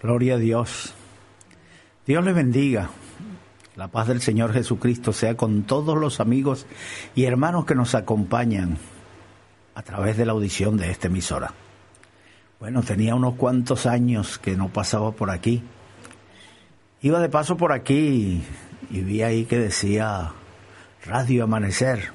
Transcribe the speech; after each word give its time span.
Gloria 0.00 0.34
a 0.34 0.38
Dios. 0.38 0.94
Dios 2.06 2.24
les 2.24 2.34
bendiga. 2.34 2.90
La 3.74 3.88
paz 3.88 4.06
del 4.06 4.20
Señor 4.20 4.52
Jesucristo 4.52 5.12
sea 5.12 5.36
con 5.36 5.64
todos 5.64 5.98
los 5.98 6.20
amigos 6.20 6.66
y 7.16 7.24
hermanos 7.24 7.64
que 7.64 7.74
nos 7.74 7.96
acompañan 7.96 8.78
a 9.74 9.82
través 9.82 10.16
de 10.16 10.24
la 10.24 10.32
audición 10.32 10.76
de 10.76 10.90
esta 10.92 11.08
emisora. 11.08 11.52
Bueno, 12.60 12.82
tenía 12.82 13.16
unos 13.16 13.34
cuantos 13.34 13.86
años 13.86 14.38
que 14.38 14.56
no 14.56 14.68
pasaba 14.68 15.10
por 15.12 15.30
aquí. 15.30 15.64
Iba 17.02 17.18
de 17.20 17.28
paso 17.28 17.56
por 17.56 17.72
aquí 17.72 18.42
y 18.90 19.00
vi 19.00 19.22
ahí 19.22 19.46
que 19.46 19.58
decía 19.58 20.30
Radio 21.06 21.44
Amanecer. 21.44 22.10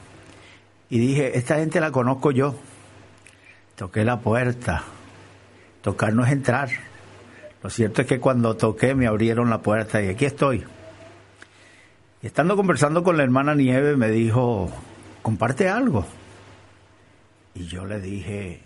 Y 0.90 1.00
dije, 1.00 1.38
esta 1.38 1.56
gente 1.58 1.82
la 1.82 1.92
conozco 1.92 2.32
yo. 2.32 2.56
Toqué 3.76 4.06
la 4.06 4.22
puerta. 4.22 4.84
Tocar 5.82 6.14
no 6.14 6.26
es 6.26 6.32
entrar 6.32 6.70
lo 7.64 7.70
cierto 7.70 8.02
es 8.02 8.08
que 8.08 8.20
cuando 8.20 8.58
toqué 8.58 8.94
me 8.94 9.08
abrieron 9.08 9.50
la 9.50 9.62
puerta 9.62 10.04
y 10.04 10.10
aquí 10.10 10.26
estoy. 10.26 10.66
Y 12.22 12.28
estando 12.28 12.58
conversando 12.58 13.04
con 13.04 13.16
la 13.16 13.24
hermana 13.24 13.56
Nieve 13.56 13.96
me 13.96 14.10
dijo, 14.10 14.70
comparte 15.22 15.70
algo. 15.70 16.06
Y 17.56 17.68
yo 17.68 17.86
le 17.86 18.02
dije, 18.02 18.62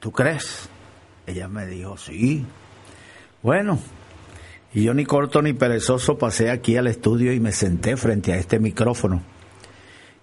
¿tú 0.00 0.12
crees? 0.12 0.70
Ella 1.26 1.46
me 1.46 1.66
dijo, 1.66 1.98
sí. 1.98 2.46
Bueno, 3.42 3.78
y 4.72 4.82
yo 4.84 4.94
ni 4.94 5.04
corto 5.04 5.42
ni 5.42 5.52
perezoso 5.52 6.16
pasé 6.16 6.50
aquí 6.50 6.78
al 6.78 6.86
estudio 6.86 7.34
y 7.34 7.40
me 7.40 7.52
senté 7.52 7.98
frente 7.98 8.32
a 8.32 8.36
este 8.36 8.58
micrófono. 8.58 9.22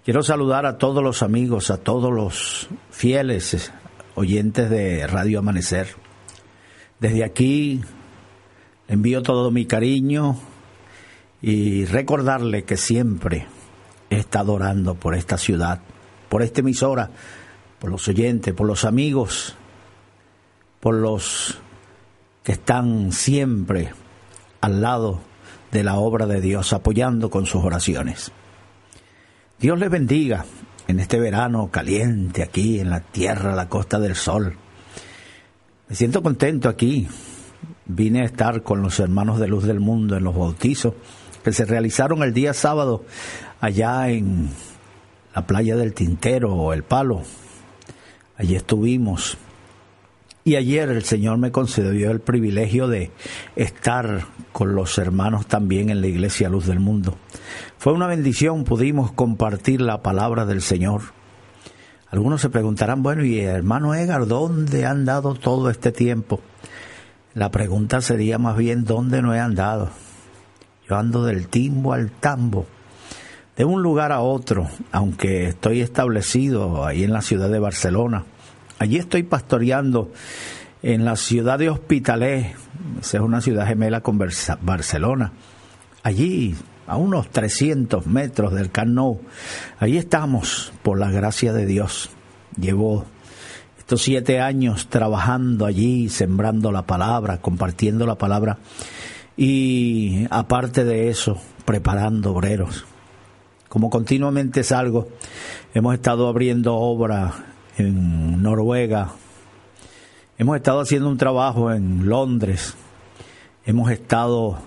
Quiero 0.04 0.24
saludar 0.24 0.66
a 0.66 0.80
todos 0.80 1.04
los 1.04 1.22
amigos, 1.22 1.70
a 1.70 1.78
todos 1.78 2.12
los 2.12 2.70
fieles 2.90 3.72
oyentes 4.16 4.70
de 4.72 5.06
Radio 5.06 5.40
Amanecer. 5.40 5.90
Desde 7.00 7.24
aquí 7.24 7.82
envío 8.88 9.22
todo 9.24 9.52
mi 9.52 9.66
cariño 9.66 10.38
y 11.42 11.86
recordarle 11.86 12.64
que 12.64 12.78
siempre 12.78 13.48
estado 14.10 14.54
orando 14.54 14.96
por 14.96 15.16
esta 15.16 15.38
ciudad, 15.38 15.82
por 16.30 16.42
esta 16.42 16.62
emisora, 16.62 17.10
por 17.80 17.90
los 17.90 18.08
oyentes, 18.08 18.54
por 18.54 18.68
los 18.68 18.86
amigos, 18.86 19.56
por 20.80 20.96
los 20.96 21.60
que 22.44 22.54
están 22.54 23.12
siempre 23.12 23.92
al 24.62 24.82
lado 24.82 25.22
de 25.72 25.84
la 25.84 25.96
obra 25.96 26.26
de 26.26 26.42
Dios, 26.42 26.74
apoyando 26.74 27.30
con 27.30 27.46
sus 27.46 27.64
oraciones. 27.64 28.32
Dios 29.60 29.80
les 29.80 29.90
bendiga 29.90 30.46
en 30.88 31.00
este 31.00 31.20
verano 31.20 31.70
caliente 31.72 32.44
aquí 32.44 32.80
en 32.80 32.90
la 32.90 33.00
tierra, 33.00 33.56
la 33.56 33.68
costa 33.68 34.00
del 34.00 34.16
sol. 34.16 34.56
Me 35.88 35.96
siento 35.96 36.22
contento 36.22 36.70
aquí, 36.70 37.08
vine 37.86 38.22
a 38.22 38.26
estar 38.26 38.64
con 38.64 38.82
los 38.82 39.00
hermanos 39.00 39.40
de 39.40 39.48
Luz 39.48 39.66
del 39.66 39.80
Mundo 39.80 40.18
en 40.18 40.24
los 40.24 40.36
bautizos 40.36 40.94
que 41.44 41.52
se 41.52 41.66
realizaron 41.66 42.24
el 42.24 42.34
día 42.34 42.54
sábado 42.54 43.04
allá 43.62 44.10
en 44.10 44.50
la 45.36 45.46
playa 45.46 45.76
del 45.76 45.94
Tintero 45.94 46.54
o 46.54 46.74
El 46.74 46.84
Palo. 46.84 47.22
Allí 48.38 48.56
estuvimos. 48.56 49.38
Y 50.44 50.56
ayer 50.56 50.90
el 50.90 51.04
Señor 51.04 51.38
me 51.38 51.52
concedió 51.52 52.12
el 52.12 52.20
privilegio 52.20 52.88
de 52.88 53.12
estar 53.56 54.26
con 54.52 54.76
los 54.76 54.98
hermanos 54.98 55.48
también 55.48 55.90
en 55.90 56.02
la 56.02 56.08
Iglesia 56.08 56.50
Luz 56.50 56.68
del 56.68 56.80
Mundo. 56.80 57.18
Fue 57.78 57.94
una 57.94 58.08
bendición, 58.08 58.64
pudimos 58.64 59.12
compartir 59.12 59.82
la 59.82 60.02
palabra 60.02 60.46
del 60.46 60.62
Señor. 60.62 61.02
Algunos 62.10 62.42
se 62.42 62.50
preguntarán, 62.50 63.04
bueno, 63.04 63.26
¿y 63.26 63.40
hermano 63.40 63.96
Edgar, 63.96 64.28
dónde 64.28 64.86
han 64.86 65.06
dado 65.06 65.34
todo 65.34 65.70
este 65.70 65.92
tiempo? 65.92 66.40
La 67.36 67.52
pregunta 67.52 68.00
sería 68.00 68.38
más 68.38 68.56
bien 68.56 68.86
dónde 68.86 69.22
no 69.22 69.36
he 69.36 69.40
andado. 69.42 69.90
Yo 70.88 70.96
ando 70.96 71.26
del 71.26 71.50
timbo 71.50 71.92
al 71.92 72.10
tambo, 72.10 72.66
de 73.58 73.66
un 73.66 73.84
lugar 73.84 74.14
a 74.14 74.22
otro, 74.22 74.70
aunque 74.94 75.50
estoy 75.50 75.82
establecido 75.82 76.86
ahí 76.86 77.04
en 77.04 77.12
la 77.12 77.22
ciudad 77.22 77.50
de 77.50 77.60
Barcelona. 77.60 78.24
Allí 78.80 78.96
estoy 78.96 79.24
pastoreando 79.24 80.14
en 80.82 81.04
la 81.04 81.18
ciudad 81.18 81.60
de 81.60 81.70
Hospitalet, 81.70 82.56
esa 83.02 83.18
es 83.18 83.24
una 83.24 83.42
ciudad 83.42 83.68
gemela 83.68 84.00
con 84.00 84.18
Barcelona. 84.18 85.34
Allí, 86.04 86.56
a 86.88 86.96
unos 86.96 87.30
300 87.32 88.08
metros 88.08 88.54
del 88.54 88.72
Camp 88.72 89.20
allí 89.80 89.98
estamos, 89.98 90.72
por 90.84 90.98
la 90.98 91.12
gracia 91.12 91.52
de 91.52 91.66
Dios. 91.66 92.12
Llevo 92.58 93.06
estos 93.86 94.02
siete 94.02 94.40
años 94.40 94.88
trabajando 94.88 95.64
allí, 95.64 96.10
sembrando 96.10 96.72
la 96.72 96.88
palabra, 96.88 97.40
compartiendo 97.40 98.08
la 98.08 98.16
palabra 98.16 98.58
y 99.38 100.26
aparte 100.32 100.84
de 100.84 101.10
eso, 101.10 101.38
preparando 101.66 102.34
obreros. 102.34 102.84
Como 103.70 103.92
continuamente 103.92 104.64
salgo, 104.64 105.10
hemos 105.76 105.94
estado 105.94 106.28
abriendo 106.28 106.74
obra 106.74 107.32
en 107.78 108.42
Noruega, 108.42 109.12
hemos 110.40 110.56
estado 110.56 110.80
haciendo 110.80 111.08
un 111.08 111.20
trabajo 111.20 111.72
en 111.72 112.10
Londres, 112.10 112.74
hemos 113.68 113.92
estado 113.92 114.58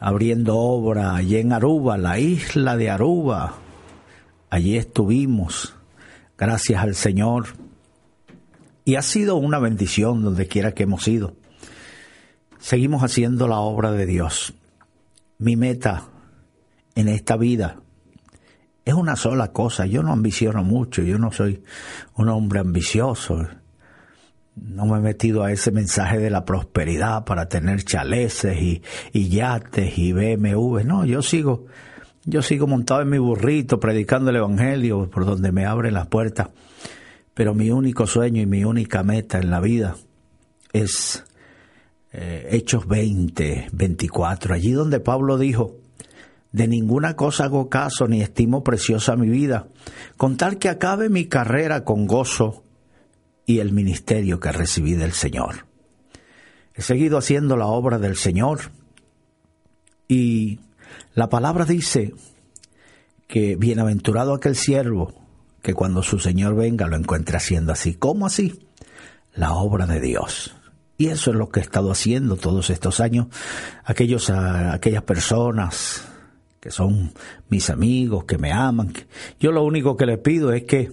abriendo 0.00 0.56
obra 0.56 1.14
allí 1.14 1.36
en 1.36 1.52
Aruba, 1.52 1.98
la 1.98 2.18
isla 2.18 2.78
de 2.78 2.88
Aruba. 2.88 3.56
Allí 4.48 4.78
estuvimos, 4.78 5.74
gracias 6.38 6.82
al 6.82 6.94
Señor, 6.94 7.63
y 8.84 8.96
ha 8.96 9.02
sido 9.02 9.36
una 9.36 9.58
bendición 9.58 10.22
donde 10.22 10.46
quiera 10.46 10.72
que 10.72 10.82
hemos 10.82 11.08
ido. 11.08 11.34
Seguimos 12.58 13.02
haciendo 13.02 13.48
la 13.48 13.58
obra 13.58 13.92
de 13.92 14.06
Dios. 14.06 14.54
Mi 15.38 15.56
meta 15.56 16.04
en 16.94 17.08
esta 17.08 17.36
vida 17.36 17.76
es 18.84 18.94
una 18.94 19.16
sola 19.16 19.52
cosa. 19.52 19.86
Yo 19.86 20.02
no 20.02 20.12
ambiciono 20.12 20.62
mucho, 20.62 21.02
yo 21.02 21.18
no 21.18 21.32
soy 21.32 21.62
un 22.14 22.28
hombre 22.28 22.60
ambicioso. 22.60 23.46
No 24.56 24.86
me 24.86 24.98
he 24.98 25.00
metido 25.00 25.42
a 25.42 25.50
ese 25.50 25.72
mensaje 25.72 26.18
de 26.18 26.30
la 26.30 26.44
prosperidad 26.44 27.24
para 27.24 27.48
tener 27.48 27.84
chaleces 27.84 28.60
y, 28.60 28.82
y 29.12 29.28
yates 29.28 29.98
y 29.98 30.12
BMW. 30.12 30.80
No, 30.84 31.04
yo 31.04 31.22
sigo, 31.22 31.66
yo 32.24 32.40
sigo 32.40 32.66
montado 32.66 33.02
en 33.02 33.10
mi 33.10 33.18
burrito 33.18 33.80
predicando 33.80 34.30
el 34.30 34.36
evangelio 34.36 35.10
por 35.10 35.24
donde 35.24 35.50
me 35.52 35.64
abren 35.64 35.94
las 35.94 36.06
puertas 36.06 36.50
pero 37.34 37.54
mi 37.54 37.70
único 37.70 38.06
sueño 38.06 38.40
y 38.40 38.46
mi 38.46 38.64
única 38.64 39.02
meta 39.02 39.38
en 39.38 39.50
la 39.50 39.60
vida 39.60 39.96
es 40.72 41.24
eh, 42.12 42.48
Hechos 42.52 42.86
20, 42.86 43.68
24, 43.72 44.54
allí 44.54 44.70
donde 44.70 45.00
Pablo 45.00 45.36
dijo, 45.36 45.76
de 46.52 46.68
ninguna 46.68 47.16
cosa 47.16 47.44
hago 47.44 47.68
caso 47.68 48.06
ni 48.06 48.22
estimo 48.22 48.62
preciosa 48.62 49.16
mi 49.16 49.28
vida, 49.28 49.66
con 50.16 50.36
tal 50.36 50.58
que 50.58 50.68
acabe 50.68 51.08
mi 51.08 51.26
carrera 51.26 51.82
con 51.82 52.06
gozo 52.06 52.62
y 53.44 53.58
el 53.58 53.72
ministerio 53.72 54.38
que 54.38 54.52
recibí 54.52 54.92
del 54.92 55.12
Señor. 55.12 55.66
He 56.74 56.82
seguido 56.82 57.18
haciendo 57.18 57.56
la 57.56 57.66
obra 57.66 57.98
del 57.98 58.16
Señor 58.16 58.70
y 60.06 60.60
la 61.14 61.28
palabra 61.28 61.64
dice 61.64 62.14
que 63.26 63.56
bienaventurado 63.56 64.34
aquel 64.34 64.54
siervo 64.54 65.23
que 65.64 65.72
cuando 65.72 66.02
su 66.02 66.18
Señor 66.18 66.54
venga 66.54 66.86
lo 66.86 66.94
encuentre 66.94 67.38
haciendo 67.38 67.72
así. 67.72 67.94
¿Cómo 67.94 68.26
así? 68.26 68.68
La 69.34 69.54
obra 69.54 69.86
de 69.86 69.98
Dios. 69.98 70.54
Y 70.98 71.06
eso 71.06 71.30
es 71.30 71.36
lo 71.36 71.48
que 71.48 71.60
he 71.60 71.62
estado 71.62 71.90
haciendo 71.90 72.36
todos 72.36 72.68
estos 72.68 73.00
años. 73.00 73.28
Aquellos, 73.82 74.28
aquellas 74.28 75.02
personas 75.04 76.06
que 76.60 76.70
son 76.70 77.14
mis 77.48 77.70
amigos, 77.70 78.24
que 78.24 78.36
me 78.36 78.52
aman. 78.52 78.92
Yo 79.40 79.52
lo 79.52 79.64
único 79.64 79.96
que 79.96 80.04
les 80.04 80.18
pido 80.18 80.52
es 80.52 80.64
que 80.64 80.92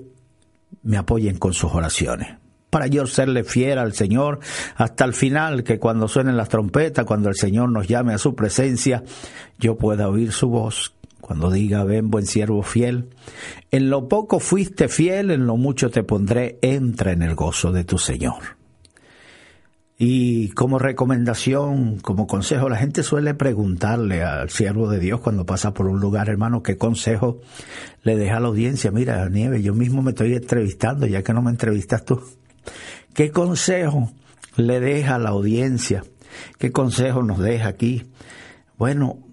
me 0.84 0.96
apoyen 0.96 1.38
con 1.38 1.54
sus 1.54 1.74
oraciones. 1.74 2.38
Para 2.70 2.88
yo 2.88 3.06
serle 3.08 3.44
fiel 3.44 3.78
al 3.78 3.92
Señor 3.92 4.40
hasta 4.78 5.04
el 5.04 5.14
final, 5.14 5.66
que 5.66 5.80
cuando 5.80 6.08
suenen 6.08 6.38
las 6.38 6.48
trompetas, 6.48 7.04
cuando 7.04 7.28
el 7.28 7.36
Señor 7.36 7.70
nos 7.70 7.90
llame 7.90 8.14
a 8.14 8.18
su 8.18 8.36
presencia, 8.36 9.04
yo 9.60 9.78
pueda 9.78 10.08
oír 10.08 10.32
su 10.32 10.48
voz, 10.48 10.94
cuando 11.32 11.50
diga, 11.50 11.86
ven 11.86 12.12
buen 12.12 12.26
siervo 12.26 12.62
fiel, 12.62 13.08
en 13.72 13.90
lo 13.90 14.10
poco 14.10 14.42
fuiste 14.42 14.90
fiel, 14.90 15.32
en 15.32 15.48
lo 15.48 15.56
mucho 15.56 15.90
te 15.90 16.04
pondré, 16.04 16.60
entra 16.62 17.14
en 17.14 17.22
el 17.22 17.36
gozo 17.36 17.72
de 17.72 17.86
tu 17.86 17.98
Señor. 17.98 18.58
Y 19.98 20.50
como 20.50 20.78
recomendación, 20.78 22.00
como 22.00 22.28
consejo, 22.28 22.68
la 22.68 22.76
gente 22.76 23.02
suele 23.02 23.34
preguntarle 23.34 24.26
al 24.26 24.50
siervo 24.50 24.90
de 24.90 25.00
Dios 25.00 25.22
cuando 25.22 25.46
pasa 25.46 25.74
por 25.74 25.88
un 25.88 26.02
lugar, 26.02 26.28
hermano, 26.28 26.64
qué 26.64 26.76
consejo 26.76 27.40
le 28.04 28.18
deja 28.18 28.36
a 28.36 28.40
la 28.42 28.50
audiencia. 28.50 28.92
Mira, 28.92 29.30
Nieve, 29.30 29.62
yo 29.62 29.74
mismo 29.74 30.02
me 30.02 30.12
estoy 30.12 30.34
entrevistando, 30.34 31.08
ya 31.08 31.24
que 31.24 31.32
no 31.32 31.42
me 31.42 31.52
entrevistas 31.52 32.04
tú. 32.04 32.22
¿Qué 33.14 33.32
consejo 33.32 34.12
le 34.58 34.82
deja 34.82 35.16
a 35.16 35.20
la 35.20 35.30
audiencia? 35.30 36.04
¿Qué 36.58 36.74
consejo 36.74 37.24
nos 37.24 37.40
deja 37.40 37.70
aquí? 37.70 38.12
Bueno, 38.78 39.31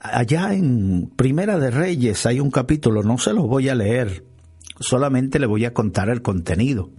allá 0.00 0.54
en 0.54 1.10
Primera 1.16 1.58
de 1.58 1.70
Reyes 1.70 2.26
hay 2.26 2.40
un 2.40 2.50
capítulo, 2.50 3.02
no 3.02 3.18
se 3.18 3.32
los 3.32 3.46
voy 3.46 3.68
a 3.68 3.74
leer, 3.74 4.24
solamente 4.80 5.38
le 5.38 5.46
voy 5.46 5.64
a 5.64 5.74
contar 5.74 6.08
el 6.08 6.22
contenido. 6.22 6.90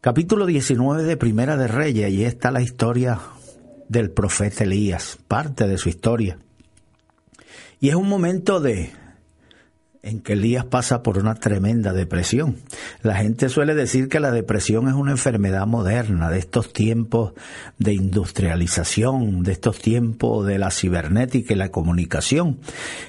Capítulo 0.00 0.46
19 0.46 1.02
de 1.02 1.16
Primera 1.16 1.56
de 1.56 1.68
Reyes, 1.68 2.06
ahí 2.06 2.24
está 2.24 2.50
la 2.50 2.62
historia 2.62 3.20
del 3.88 4.10
profeta 4.10 4.64
Elías, 4.64 5.18
parte 5.28 5.66
de 5.66 5.76
su 5.78 5.88
historia. 5.88 6.38
Y 7.80 7.88
es 7.88 7.94
un 7.94 8.08
momento 8.08 8.60
de 8.60 8.90
en 10.02 10.20
que 10.20 10.32
Elías 10.32 10.64
pasa 10.64 11.02
por 11.02 11.18
una 11.18 11.34
tremenda 11.34 11.92
depresión. 11.92 12.56
La 13.02 13.16
gente 13.16 13.48
suele 13.48 13.74
decir 13.74 14.08
que 14.08 14.20
la 14.20 14.30
depresión 14.30 14.88
es 14.88 14.94
una 14.94 15.10
enfermedad 15.10 15.66
moderna 15.66 16.30
de 16.30 16.38
estos 16.38 16.72
tiempos 16.72 17.34
de 17.78 17.92
industrialización, 17.94 19.42
de 19.42 19.52
estos 19.52 19.78
tiempos 19.78 20.46
de 20.46 20.58
la 20.58 20.70
cibernética 20.70 21.52
y 21.52 21.56
la 21.56 21.70
comunicación. 21.70 22.60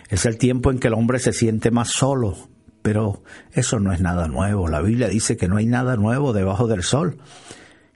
Es 0.09 0.25
el 0.25 0.37
tiempo 0.37 0.71
en 0.71 0.79
que 0.79 0.87
el 0.87 0.93
hombre 0.93 1.19
se 1.19 1.31
siente 1.31 1.71
más 1.71 1.89
solo, 1.89 2.37
pero 2.81 3.23
eso 3.53 3.79
no 3.79 3.93
es 3.93 4.01
nada 4.01 4.27
nuevo. 4.27 4.67
La 4.67 4.81
Biblia 4.81 5.07
dice 5.07 5.37
que 5.37 5.47
no 5.47 5.57
hay 5.57 5.67
nada 5.67 5.95
nuevo 5.95 6.33
debajo 6.33 6.67
del 6.67 6.83
sol. 6.83 7.17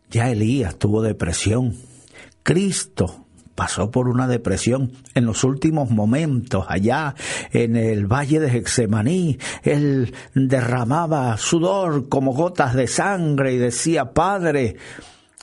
Ya 0.10 0.30
Elías 0.30 0.78
tuvo 0.78 1.02
depresión. 1.02 1.76
Cristo 2.44 3.25
pasó 3.56 3.90
por 3.90 4.10
una 4.10 4.28
depresión 4.28 4.92
en 5.14 5.26
los 5.26 5.44
últimos 5.44 5.90
momentos 5.90 6.66
allá 6.68 7.16
en 7.52 7.76
el 7.76 8.06
valle 8.06 8.40
de 8.40 8.58
Hexemaní. 8.58 9.40
Él 9.64 10.14
derramaba 10.34 11.38
sudor 11.38 12.10
como 12.10 12.34
gotas 12.34 12.76
de 12.76 12.88
sangre 12.88 13.54
y 13.54 13.58
decía, 13.58 14.14
Padre, 14.14 14.76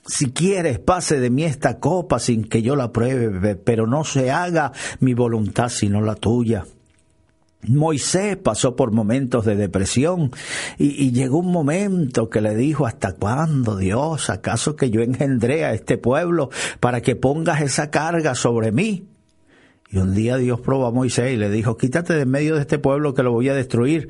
si 0.07 0.33
quieres, 0.33 0.79
pase 0.79 1.21
de 1.21 1.31
mí 1.31 1.45
esta 1.45 1.79
copa 1.79 2.19
sin 2.19 2.45
que 2.45 2.63
yo 2.63 2.77
la 2.77 2.93
pruebe, 2.93 3.57
pero 3.57 3.87
no 3.87 4.05
se 4.05 4.31
haga 4.31 4.73
mi 5.01 5.15
voluntad 5.15 5.69
sino 5.69 6.01
la 6.01 6.15
tuya. 6.15 6.65
Moisés 7.69 8.37
pasó 8.37 8.75
por 8.75 8.91
momentos 8.91 9.45
de 9.45 9.55
depresión 9.55 10.33
y, 10.79 11.13
llegó 11.13 11.39
un 11.39 11.53
momento 11.53 12.29
que 12.29 12.41
le 12.41 12.57
dijo, 12.57 12.87
¿hasta 12.87 13.13
cuándo, 13.13 13.77
Dios? 13.77 14.31
¿Acaso 14.31 14.75
que 14.75 14.91
yo 14.91 15.01
engendré 15.01 15.65
a 15.65 15.73
este 15.73 15.97
pueblo 15.97 16.51
para 16.81 17.01
que 17.03 17.15
pongas 17.15 17.61
esa 17.61 17.91
carga 17.91 18.35
sobre 18.35 18.73
mí? 18.73 19.07
Y 19.91 19.99
un 19.99 20.15
día 20.15 20.39
Dios 20.39 20.61
probó 20.61 20.87
a 20.87 20.91
Moisés 20.91 21.35
y 21.35 21.37
le 21.37 21.51
dijo, 21.51 21.77
quítate 21.77 22.15
de 22.15 22.27
medio 22.27 22.57
de 22.57 22.63
este 22.63 22.79
pueblo 22.79 23.15
que 23.15 23.23
lo 23.23 23.31
voy 23.31 23.49
a 23.49 23.55
destruir. 23.55 24.09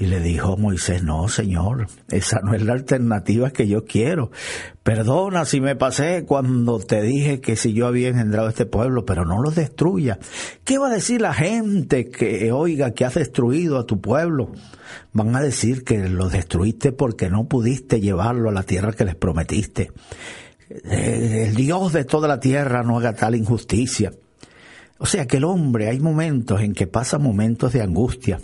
Y 0.00 0.06
le 0.06 0.20
dijo 0.20 0.56
Moisés, 0.56 1.02
no, 1.02 1.26
Señor, 1.28 1.88
esa 2.08 2.38
no 2.40 2.54
es 2.54 2.62
la 2.62 2.74
alternativa 2.74 3.50
que 3.50 3.66
yo 3.66 3.84
quiero. 3.84 4.30
Perdona 4.84 5.44
si 5.44 5.60
me 5.60 5.74
pasé 5.74 6.24
cuando 6.24 6.78
te 6.78 7.02
dije 7.02 7.40
que 7.40 7.56
si 7.56 7.72
yo 7.72 7.88
había 7.88 8.08
engendrado 8.08 8.48
este 8.48 8.64
pueblo, 8.64 9.04
pero 9.04 9.24
no 9.24 9.42
lo 9.42 9.50
destruya. 9.50 10.20
¿Qué 10.62 10.78
va 10.78 10.86
a 10.86 10.94
decir 10.94 11.20
la 11.20 11.34
gente 11.34 12.10
que 12.10 12.52
oiga 12.52 12.92
que 12.92 13.04
has 13.04 13.14
destruido 13.14 13.76
a 13.76 13.86
tu 13.86 14.00
pueblo? 14.00 14.52
Van 15.12 15.34
a 15.34 15.42
decir 15.42 15.82
que 15.82 16.08
lo 16.08 16.28
destruiste 16.28 16.92
porque 16.92 17.28
no 17.28 17.48
pudiste 17.48 18.00
llevarlo 18.00 18.50
a 18.50 18.52
la 18.52 18.62
tierra 18.62 18.92
que 18.92 19.04
les 19.04 19.16
prometiste. 19.16 19.90
El 20.84 21.56
Dios 21.56 21.92
de 21.92 22.04
toda 22.04 22.28
la 22.28 22.38
tierra 22.38 22.84
no 22.84 22.98
haga 22.98 23.14
tal 23.14 23.34
injusticia. 23.34 24.12
O 24.98 25.06
sea 25.06 25.26
que 25.26 25.38
el 25.38 25.44
hombre 25.44 25.88
hay 25.88 25.98
momentos 25.98 26.60
en 26.60 26.72
que 26.72 26.86
pasa 26.86 27.18
momentos 27.18 27.72
de 27.72 27.82
angustia 27.82 28.38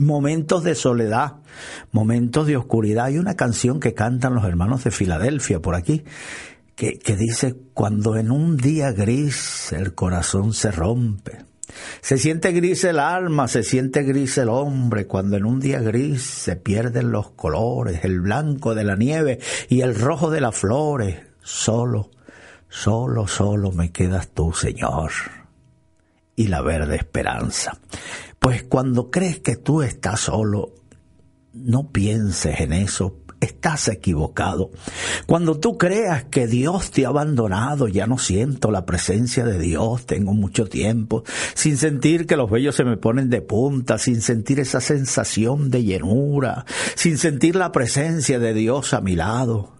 momentos 0.00 0.64
de 0.64 0.74
soledad, 0.74 1.36
momentos 1.92 2.46
de 2.46 2.56
oscuridad. 2.56 3.06
Hay 3.06 3.18
una 3.18 3.34
canción 3.34 3.80
que 3.80 3.94
cantan 3.94 4.34
los 4.34 4.44
hermanos 4.44 4.84
de 4.84 4.90
Filadelfia 4.90 5.60
por 5.60 5.74
aquí, 5.74 6.04
que, 6.74 6.98
que, 6.98 7.16
dice, 7.16 7.56
cuando 7.74 8.16
en 8.16 8.30
un 8.30 8.56
día 8.56 8.92
gris 8.92 9.72
el 9.72 9.94
corazón 9.94 10.52
se 10.52 10.70
rompe. 10.70 11.48
Se 12.00 12.18
siente 12.18 12.52
gris 12.52 12.84
el 12.84 12.98
alma, 12.98 13.48
se 13.48 13.62
siente 13.62 14.02
gris 14.02 14.38
el 14.38 14.48
hombre, 14.48 15.06
cuando 15.06 15.36
en 15.36 15.44
un 15.44 15.60
día 15.60 15.80
gris 15.80 16.22
se 16.22 16.56
pierden 16.56 17.10
los 17.10 17.30
colores, 17.30 18.04
el 18.04 18.20
blanco 18.20 18.74
de 18.74 18.84
la 18.84 18.96
nieve 18.96 19.38
y 19.68 19.82
el 19.82 19.94
rojo 19.94 20.30
de 20.30 20.40
las 20.40 20.56
flores, 20.56 21.20
solo, 21.42 22.10
solo, 22.68 23.26
solo 23.26 23.72
me 23.72 23.92
quedas 23.92 24.28
tú, 24.28 24.52
Señor, 24.52 25.10
y 26.36 26.48
la 26.48 26.62
verde 26.62 26.96
esperanza. 26.96 27.78
Pues 28.38 28.62
cuando 28.62 29.10
crees 29.10 29.40
que 29.40 29.56
tú 29.56 29.82
estás 29.82 30.20
solo, 30.20 30.74
no 31.52 31.90
pienses 31.90 32.60
en 32.60 32.72
eso, 32.72 33.16
estás 33.40 33.88
equivocado. 33.88 34.70
Cuando 35.26 35.58
tú 35.58 35.78
creas 35.78 36.24
que 36.24 36.46
Dios 36.46 36.90
te 36.90 37.04
ha 37.04 37.08
abandonado, 37.08 37.88
ya 37.88 38.06
no 38.06 38.18
siento 38.18 38.70
la 38.70 38.84
presencia 38.86 39.44
de 39.44 39.58
Dios, 39.58 40.06
tengo 40.06 40.32
mucho 40.32 40.66
tiempo, 40.66 41.24
sin 41.54 41.76
sentir 41.76 42.26
que 42.26 42.36
los 42.36 42.50
vellos 42.50 42.74
se 42.74 42.84
me 42.84 42.96
ponen 42.96 43.30
de 43.30 43.42
punta, 43.42 43.98
sin 43.98 44.20
sentir 44.20 44.60
esa 44.60 44.80
sensación 44.80 45.70
de 45.70 45.84
llenura, 45.84 46.64
sin 46.94 47.18
sentir 47.18 47.56
la 47.56 47.72
presencia 47.72 48.38
de 48.38 48.54
Dios 48.54 48.94
a 48.94 49.00
mi 49.00 49.14
lado. 49.14 49.72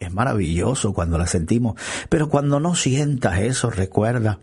Es 0.00 0.12
maravilloso 0.12 0.92
cuando 0.92 1.18
la 1.18 1.26
sentimos, 1.26 1.80
pero 2.08 2.28
cuando 2.28 2.60
no 2.60 2.74
sientas 2.74 3.40
eso, 3.40 3.70
recuerda 3.70 4.38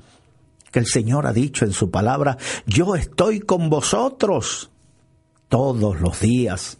que 0.71 0.79
el 0.79 0.87
Señor 0.87 1.27
ha 1.27 1.33
dicho 1.33 1.65
en 1.65 1.73
su 1.73 1.91
palabra, 1.91 2.37
yo 2.65 2.95
estoy 2.95 3.41
con 3.41 3.69
vosotros 3.69 4.71
todos 5.49 5.99
los 5.99 6.19
días 6.21 6.77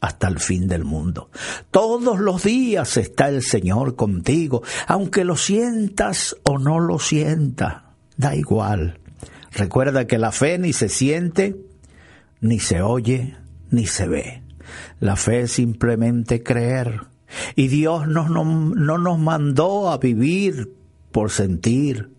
hasta 0.00 0.28
el 0.28 0.38
fin 0.38 0.68
del 0.68 0.84
mundo. 0.84 1.30
Todos 1.70 2.18
los 2.18 2.42
días 2.42 2.96
está 2.98 3.28
el 3.28 3.42
Señor 3.42 3.96
contigo, 3.96 4.62
aunque 4.86 5.24
lo 5.24 5.36
sientas 5.36 6.36
o 6.42 6.58
no 6.58 6.78
lo 6.80 6.98
sientas, 6.98 7.84
da 8.16 8.34
igual. 8.34 9.00
Recuerda 9.52 10.06
que 10.06 10.18
la 10.18 10.32
fe 10.32 10.58
ni 10.58 10.72
se 10.72 10.88
siente, 10.88 11.56
ni 12.40 12.58
se 12.58 12.82
oye, 12.82 13.36
ni 13.70 13.86
se 13.86 14.08
ve. 14.08 14.42
La 15.00 15.16
fe 15.16 15.42
es 15.42 15.52
simplemente 15.52 16.42
creer. 16.42 17.02
Y 17.56 17.68
Dios 17.68 18.06
no, 18.06 18.28
no, 18.28 18.44
no 18.44 18.98
nos 18.98 19.18
mandó 19.18 19.90
a 19.90 19.98
vivir 19.98 20.74
por 21.12 21.30
sentir, 21.30 22.10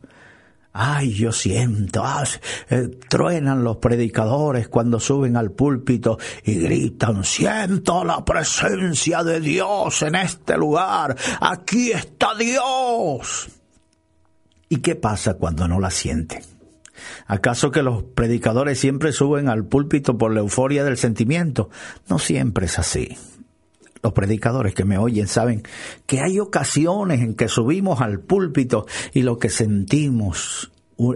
Ay, 0.78 1.14
yo 1.14 1.32
siento, 1.32 2.04
ah, 2.04 2.26
eh, 2.70 2.90
truenan 3.08 3.64
los 3.64 3.78
predicadores 3.78 4.68
cuando 4.68 5.00
suben 5.00 5.38
al 5.38 5.52
púlpito 5.52 6.18
y 6.44 6.56
gritan, 6.56 7.24
siento 7.24 8.04
la 8.04 8.26
presencia 8.26 9.24
de 9.24 9.40
Dios 9.40 10.02
en 10.02 10.16
este 10.16 10.58
lugar, 10.58 11.16
aquí 11.40 11.92
está 11.92 12.36
Dios. 12.38 13.48
¿Y 14.68 14.80
qué 14.80 14.96
pasa 14.96 15.36
cuando 15.36 15.66
no 15.66 15.80
la 15.80 15.92
sienten? 15.92 16.44
¿Acaso 17.26 17.72
que 17.72 17.82
los 17.82 18.04
predicadores 18.04 18.78
siempre 18.78 19.14
suben 19.14 19.48
al 19.48 19.64
púlpito 19.64 20.18
por 20.18 20.34
la 20.34 20.42
euforia 20.42 20.84
del 20.84 20.98
sentimiento? 20.98 21.70
No 22.10 22.20
siempre 22.20 22.66
es 22.66 22.78
así 22.80 23.18
los 24.06 24.14
predicadores 24.14 24.76
que 24.76 24.86
me 24.86 25.00
oyen 25.00 25.28
saben 25.28 25.64
que 26.06 26.22
hay 26.22 26.40
ocasiones 26.40 27.22
en 27.22 27.34
que 27.34 27.48
subimos 27.48 28.02
al 28.02 28.20
púlpito 28.20 28.86
y 29.14 29.24
lo 29.24 29.40
que 29.40 29.50
sentimos 29.50 30.72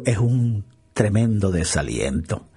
es 0.06 0.18
un 0.18 0.66
tremendo 0.94 1.52
desaliento. 1.52 2.48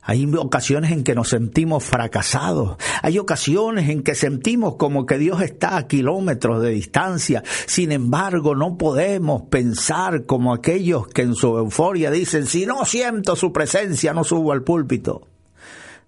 Hay 0.00 0.24
ocasiones 0.36 0.90
en 0.90 1.04
que 1.04 1.14
nos 1.14 1.28
sentimos 1.28 1.84
fracasados. 1.84 2.78
Hay 3.02 3.18
ocasiones 3.18 3.90
en 3.90 4.02
que 4.02 4.14
sentimos 4.14 4.76
como 4.76 5.04
que 5.04 5.18
Dios 5.18 5.42
está 5.42 5.76
a 5.76 5.86
kilómetros 5.86 6.62
de 6.62 6.70
distancia. 6.70 7.42
Sin 7.66 7.92
embargo, 7.92 8.54
no 8.54 8.78
podemos 8.78 9.42
pensar 9.50 10.24
como 10.24 10.54
aquellos 10.54 11.08
que 11.08 11.22
en 11.22 11.34
su 11.34 11.58
euforia 11.58 12.10
dicen, 12.10 12.46
si 12.46 12.64
no 12.64 12.86
siento 12.86 13.36
su 13.36 13.52
presencia, 13.52 14.14
no 14.14 14.24
subo 14.24 14.52
al 14.52 14.62
púlpito. 14.62 15.28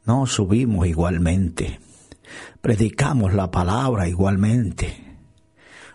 No 0.06 0.24
subimos 0.24 0.86
igualmente 0.86 1.78
predicamos 2.66 3.32
la 3.32 3.48
palabra 3.48 4.08
igualmente. 4.08 4.92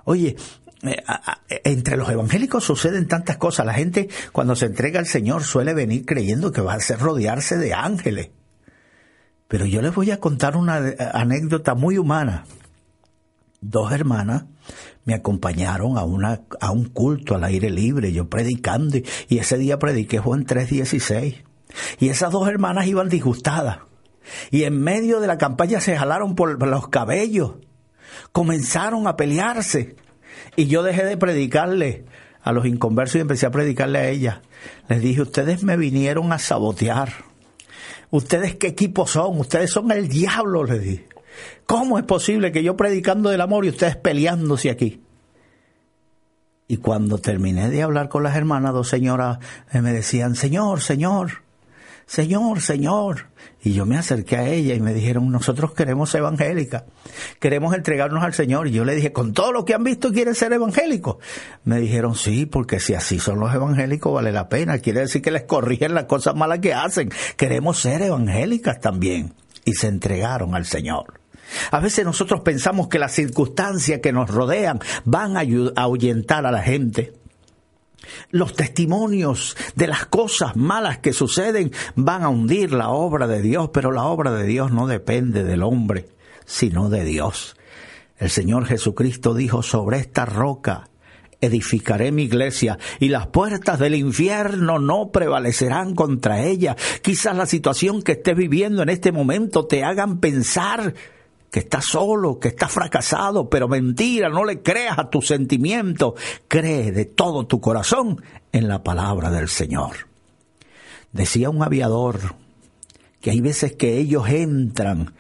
Oye, 0.05 0.37
eh, 0.83 1.03
entre 1.65 1.97
los 1.97 2.09
evangélicos 2.09 2.63
suceden 2.63 3.09
tantas 3.09 3.35
cosas. 3.35 3.65
La 3.65 3.73
gente 3.73 4.07
cuando 4.31 4.55
se 4.55 4.67
entrega 4.67 4.97
al 4.97 5.05
Señor 5.05 5.43
suele 5.43 5.73
venir 5.73 6.05
creyendo 6.05 6.53
que 6.53 6.61
va 6.61 6.75
a 6.75 6.79
ser 6.79 6.99
rodearse 6.99 7.57
de 7.57 7.73
ángeles. 7.73 8.29
Pero 9.49 9.65
yo 9.65 9.81
les 9.81 9.93
voy 9.93 10.11
a 10.11 10.21
contar 10.21 10.55
una 10.55 10.77
anécdota 11.11 11.75
muy 11.75 11.97
humana. 11.97 12.45
Dos 13.59 13.91
hermanas 13.91 14.45
me 15.03 15.13
acompañaron 15.13 15.97
a, 15.97 16.05
una, 16.05 16.39
a 16.61 16.71
un 16.71 16.85
culto 16.85 17.35
al 17.35 17.43
aire 17.43 17.69
libre, 17.69 18.13
yo 18.13 18.29
predicando, 18.29 18.97
y 19.27 19.39
ese 19.39 19.57
día 19.57 19.77
prediqué 19.77 20.19
Juan 20.19 20.45
3.16. 20.45 21.43
Y 21.99 22.07
esas 22.07 22.31
dos 22.31 22.47
hermanas 22.47 22.87
iban 22.87 23.09
disgustadas 23.09 23.90
y 24.49 24.63
en 24.63 24.79
medio 24.81 25.19
de 25.19 25.27
la 25.27 25.37
campaña 25.37 25.81
se 25.81 25.97
jalaron 25.97 26.35
por 26.35 26.67
los 26.67 26.87
cabellos, 26.89 27.55
comenzaron 28.31 29.07
a 29.07 29.15
pelearse 29.15 29.95
y 30.55 30.67
yo 30.67 30.83
dejé 30.83 31.05
de 31.05 31.17
predicarle 31.17 32.05
a 32.41 32.51
los 32.51 32.65
inconversos 32.65 33.17
y 33.17 33.19
empecé 33.19 33.45
a 33.45 33.51
predicarle 33.51 33.99
a 33.99 34.09
ella. 34.09 34.41
Les 34.87 35.01
dije, 35.01 35.21
ustedes 35.21 35.63
me 35.63 35.77
vinieron 35.77 36.33
a 36.33 36.39
sabotear. 36.39 37.13
¿Ustedes 38.09 38.55
qué 38.55 38.67
equipo 38.67 39.07
son? 39.07 39.39
Ustedes 39.39 39.71
son 39.71 39.91
el 39.91 40.07
diablo, 40.07 40.63
les 40.63 40.81
dije. 40.81 41.07
¿Cómo 41.65 41.97
es 41.97 42.03
posible 42.03 42.51
que 42.51 42.63
yo 42.63 42.75
predicando 42.75 43.29
del 43.29 43.41
amor 43.41 43.65
y 43.65 43.69
ustedes 43.69 43.95
peleándose 43.95 44.69
aquí? 44.69 45.01
Y 46.67 46.77
cuando 46.77 47.17
terminé 47.17 47.69
de 47.69 47.83
hablar 47.83 48.09
con 48.09 48.23
las 48.23 48.35
hermanas, 48.35 48.73
dos 48.73 48.89
señoras 48.89 49.39
me 49.73 49.93
decían, 49.93 50.35
Señor, 50.35 50.81
Señor, 50.81 51.43
Señor, 52.05 52.61
Señor. 52.61 53.27
Y 53.63 53.73
yo 53.73 53.85
me 53.85 53.97
acerqué 53.97 54.37
a 54.37 54.47
ella 54.47 54.73
y 54.73 54.79
me 54.79 54.93
dijeron, 54.93 55.31
nosotros 55.31 55.73
queremos 55.73 56.13
evangélica, 56.15 56.85
queremos 57.39 57.75
entregarnos 57.75 58.23
al 58.23 58.33
Señor. 58.33 58.67
Y 58.67 58.71
yo 58.71 58.85
le 58.85 58.95
dije, 58.95 59.13
con 59.13 59.33
todo 59.33 59.51
lo 59.51 59.65
que 59.65 59.75
han 59.75 59.83
visto, 59.83 60.11
¿quieren 60.11 60.33
ser 60.33 60.51
evangélicos? 60.53 61.17
Me 61.63 61.79
dijeron, 61.79 62.15
sí, 62.15 62.45
porque 62.47 62.79
si 62.79 62.95
así 62.95 63.19
son 63.19 63.39
los 63.39 63.53
evangélicos, 63.53 64.13
vale 64.13 64.31
la 64.31 64.49
pena. 64.49 64.79
Quiere 64.79 65.01
decir 65.01 65.21
que 65.21 65.31
les 65.31 65.43
corrigen 65.43 65.93
las 65.93 66.05
cosas 66.05 66.35
malas 66.35 66.59
que 66.59 66.73
hacen. 66.73 67.11
Queremos 67.37 67.79
ser 67.79 68.01
evangélicas 68.01 68.79
también. 68.79 69.33
Y 69.63 69.73
se 69.73 69.87
entregaron 69.87 70.55
al 70.55 70.65
Señor. 70.65 71.21
A 71.69 71.79
veces 71.79 72.05
nosotros 72.05 72.41
pensamos 72.41 72.87
que 72.87 72.97
las 72.97 73.11
circunstancias 73.11 73.99
que 74.01 74.11
nos 74.11 74.29
rodean 74.29 74.79
van 75.05 75.37
a 75.37 75.41
ahuyentar 75.75 76.45
a 76.45 76.51
la 76.51 76.63
gente. 76.63 77.13
Los 78.29 78.53
testimonios 78.53 79.55
de 79.75 79.87
las 79.87 80.05
cosas 80.05 80.55
malas 80.55 80.99
que 80.99 81.13
suceden 81.13 81.71
van 81.95 82.23
a 82.23 82.29
hundir 82.29 82.71
la 82.71 82.89
obra 82.89 83.27
de 83.27 83.41
Dios, 83.41 83.69
pero 83.73 83.91
la 83.91 84.03
obra 84.03 84.31
de 84.31 84.45
Dios 84.45 84.71
no 84.71 84.87
depende 84.87 85.43
del 85.43 85.63
hombre, 85.63 86.09
sino 86.45 86.89
de 86.89 87.03
Dios. 87.03 87.55
El 88.17 88.29
Señor 88.29 88.65
Jesucristo 88.65 89.33
dijo, 89.33 89.63
sobre 89.63 89.97
esta 89.97 90.25
roca 90.25 90.89
edificaré 91.41 92.11
mi 92.11 92.23
iglesia 92.23 92.77
y 92.99 93.09
las 93.09 93.27
puertas 93.27 93.79
del 93.79 93.95
infierno 93.95 94.79
no 94.79 95.11
prevalecerán 95.11 95.95
contra 95.95 96.43
ella. 96.43 96.75
Quizás 97.01 97.35
la 97.35 97.47
situación 97.47 98.03
que 98.03 98.13
estés 98.13 98.37
viviendo 98.37 98.83
en 98.83 98.89
este 98.89 99.11
momento 99.11 99.65
te 99.65 99.83
hagan 99.83 100.19
pensar 100.19 100.93
que 101.51 101.59
estás 101.59 101.85
solo, 101.85 102.39
que 102.39 102.47
estás 102.47 102.71
fracasado, 102.71 103.49
pero 103.49 103.67
mentira, 103.67 104.29
no 104.29 104.45
le 104.45 104.61
creas 104.61 104.97
a 104.97 105.09
tu 105.09 105.21
sentimiento, 105.21 106.15
cree 106.47 106.93
de 106.93 107.05
todo 107.05 107.45
tu 107.45 107.59
corazón 107.59 108.23
en 108.53 108.69
la 108.69 108.81
palabra 108.83 109.29
del 109.29 109.49
Señor. 109.49 110.07
Decía 111.11 111.49
un 111.49 111.61
aviador 111.61 112.35
que 113.19 113.31
hay 113.31 113.41
veces 113.41 113.73
que 113.73 113.97
ellos 113.97 114.29
entran 114.29 115.13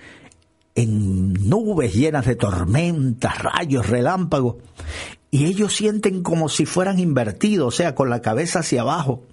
en 0.73 1.33
nubes 1.33 1.93
llenas 1.93 2.25
de 2.25 2.37
tormentas, 2.37 3.37
rayos, 3.37 3.87
relámpagos, 3.87 4.55
y 5.33 5.45
ellos 5.45 5.73
sienten 5.73 6.23
como 6.23 6.49
si 6.49 6.65
fueran 6.65 6.99
invertidos, 6.99 7.67
o 7.67 7.71
sea, 7.71 7.95
con 7.95 8.09
la 8.09 8.21
cabeza 8.21 8.59
hacia 8.59 8.81
abajo, 8.81 9.23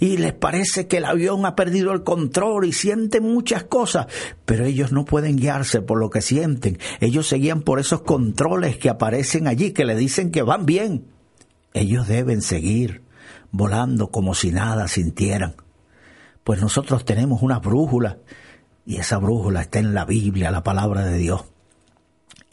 y 0.00 0.16
les 0.16 0.32
parece 0.32 0.88
que 0.88 0.96
el 0.96 1.04
avión 1.04 1.46
ha 1.46 1.54
perdido 1.54 1.92
el 1.92 2.02
control 2.02 2.66
y 2.66 2.72
sienten 2.72 3.22
muchas 3.22 3.62
cosas, 3.62 4.08
pero 4.44 4.64
ellos 4.64 4.90
no 4.90 5.04
pueden 5.04 5.36
guiarse 5.36 5.80
por 5.80 6.00
lo 6.00 6.10
que 6.10 6.22
sienten, 6.22 6.78
ellos 7.00 7.28
se 7.28 7.36
guían 7.36 7.62
por 7.62 7.78
esos 7.78 8.02
controles 8.02 8.76
que 8.78 8.90
aparecen 8.90 9.46
allí, 9.46 9.70
que 9.70 9.84
le 9.84 9.94
dicen 9.94 10.32
que 10.32 10.42
van 10.42 10.66
bien. 10.66 11.06
Ellos 11.72 12.08
deben 12.08 12.42
seguir 12.42 13.02
volando 13.52 14.08
como 14.08 14.34
si 14.34 14.50
nada 14.50 14.88
sintieran. 14.88 15.54
Pues 16.42 16.60
nosotros 16.60 17.04
tenemos 17.04 17.42
una 17.42 17.60
brújula, 17.60 18.18
y 18.84 18.96
esa 18.96 19.18
brújula 19.18 19.62
está 19.62 19.78
en 19.78 19.94
la 19.94 20.04
Biblia, 20.04 20.50
la 20.50 20.64
palabra 20.64 21.04
de 21.04 21.16
Dios. 21.16 21.44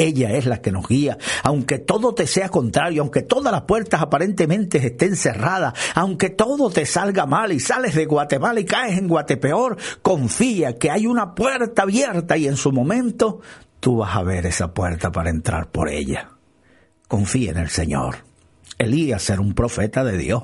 Ella 0.02 0.32
es 0.32 0.48
la 0.48 0.62
que 0.62 0.72
nos 0.72 0.88
guía. 0.88 1.20
Aunque 1.44 1.78
todo 1.78 2.16
te 2.16 2.26
sea 2.26 2.50
contrario, 2.50 3.04
aunque 3.04 3.22
todas 3.22 3.52
las 3.52 3.62
puertas 3.62 4.02
aparentemente 4.02 4.80
estén 4.80 5.16
cerradas, 5.16 5.74
aunque 5.94 6.32
todo 6.32 6.72
te 6.72 6.88
salga 6.88 7.28
mal 7.28 7.52
y 7.52 7.60
sales 7.60 7.94
de 7.94 8.08
Guatemala 8.08 8.60
y 8.60 8.66
caes 8.66 8.98
en 8.98 9.08
Guatepeor, 9.08 9.78
confía 10.02 10.80
que 10.80 10.90
hay 10.90 11.06
una 11.06 11.36
puerta 11.36 11.84
abierta 11.84 12.36
y 12.36 12.48
en 12.48 12.58
su 12.58 12.72
momento 12.72 13.42
tú 13.80 13.98
vas 13.98 14.16
a 14.16 14.24
ver 14.24 14.48
esa 14.48 14.74
puerta 14.74 15.12
para 15.12 15.30
entrar 15.30 15.70
por 15.70 15.88
ella. 15.88 16.32
Confía 17.08 17.52
en 17.52 17.58
el 17.58 17.70
Señor. 17.70 18.18
Elías 18.80 19.30
era 19.30 19.40
un 19.40 19.54
profeta 19.54 20.04
de 20.04 20.18
Dios. 20.18 20.42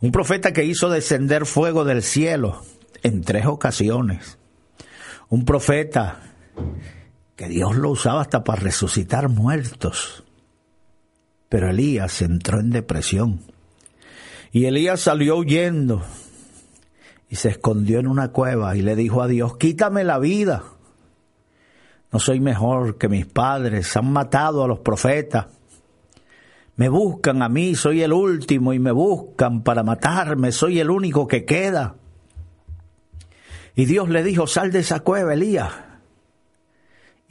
Un 0.00 0.12
profeta 0.12 0.52
que 0.52 0.64
hizo 0.64 0.90
descender 0.90 1.44
fuego 1.44 1.84
del 1.84 2.04
cielo 2.04 2.62
en 3.02 3.22
tres 3.22 3.46
ocasiones. 3.46 4.38
Un 5.28 5.44
profeta 5.44 6.20
que 7.36 7.48
Dios 7.48 7.76
lo 7.76 7.90
usaba 7.90 8.20
hasta 8.20 8.44
para 8.44 8.62
resucitar 8.62 9.28
muertos. 9.28 10.24
Pero 11.48 11.70
Elías 11.70 12.22
entró 12.22 12.60
en 12.60 12.70
depresión. 12.70 13.40
Y 14.52 14.66
Elías 14.66 15.00
salió 15.00 15.36
huyendo 15.36 16.02
y 17.28 17.36
se 17.36 17.48
escondió 17.48 17.98
en 17.98 18.06
una 18.06 18.28
cueva 18.28 18.76
y 18.76 18.82
le 18.82 18.94
dijo 18.94 19.22
a 19.22 19.26
Dios, 19.26 19.56
quítame 19.56 20.04
la 20.04 20.18
vida. 20.18 20.62
No 22.12 22.20
soy 22.20 22.38
mejor 22.38 22.96
que 22.96 23.08
mis 23.08 23.26
padres, 23.26 23.96
han 23.96 24.12
matado 24.12 24.62
a 24.62 24.68
los 24.68 24.78
profetas. 24.78 25.46
Me 26.76 26.88
buscan 26.88 27.42
a 27.42 27.48
mí, 27.48 27.74
soy 27.74 28.02
el 28.02 28.12
último 28.12 28.72
y 28.72 28.78
me 28.78 28.92
buscan 28.92 29.62
para 29.62 29.82
matarme, 29.82 30.52
soy 30.52 30.78
el 30.78 30.90
único 30.90 31.26
que 31.26 31.44
queda. 31.44 31.96
Y 33.74 33.86
Dios 33.86 34.08
le 34.08 34.22
dijo, 34.22 34.46
sal 34.46 34.70
de 34.70 34.80
esa 34.80 35.00
cueva, 35.00 35.34
Elías. 35.34 35.72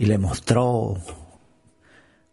Y 0.03 0.05
le 0.05 0.17
mostró 0.17 0.97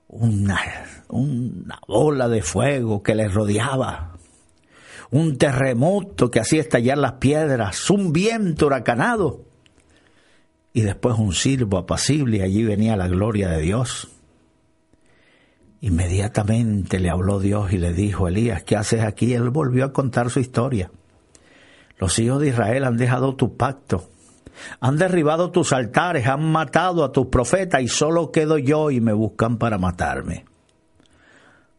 una, 0.08 0.60
una 1.06 1.78
bola 1.86 2.28
de 2.28 2.42
fuego 2.42 3.00
que 3.00 3.14
le 3.14 3.28
rodeaba, 3.28 4.16
un 5.12 5.38
terremoto 5.38 6.32
que 6.32 6.40
hacía 6.40 6.62
estallar 6.62 6.98
las 6.98 7.12
piedras, 7.12 7.88
un 7.90 8.12
viento 8.12 8.66
huracanado 8.66 9.44
y 10.72 10.80
después 10.80 11.16
un 11.16 11.32
silbo 11.32 11.78
apacible 11.78 12.38
y 12.38 12.40
allí 12.40 12.64
venía 12.64 12.96
la 12.96 13.06
gloria 13.06 13.50
de 13.50 13.62
Dios. 13.62 14.08
Inmediatamente 15.80 16.98
le 16.98 17.08
habló 17.08 17.38
Dios 17.38 17.72
y 17.72 17.78
le 17.78 17.92
dijo, 17.92 18.26
Elías, 18.26 18.64
¿qué 18.64 18.74
haces 18.74 19.04
aquí? 19.04 19.32
Él 19.32 19.48
volvió 19.50 19.84
a 19.84 19.92
contar 19.92 20.30
su 20.30 20.40
historia. 20.40 20.90
Los 21.98 22.18
hijos 22.18 22.40
de 22.40 22.48
Israel 22.48 22.82
han 22.82 22.96
dejado 22.96 23.36
tu 23.36 23.56
pacto, 23.56 24.09
han 24.80 24.96
derribado 24.96 25.50
tus 25.50 25.72
altares, 25.72 26.26
han 26.26 26.50
matado 26.50 27.04
a 27.04 27.12
tus 27.12 27.26
profetas 27.26 27.82
y 27.82 27.88
solo 27.88 28.30
quedo 28.30 28.58
yo 28.58 28.90
y 28.90 29.00
me 29.00 29.12
buscan 29.12 29.58
para 29.58 29.78
matarme. 29.78 30.44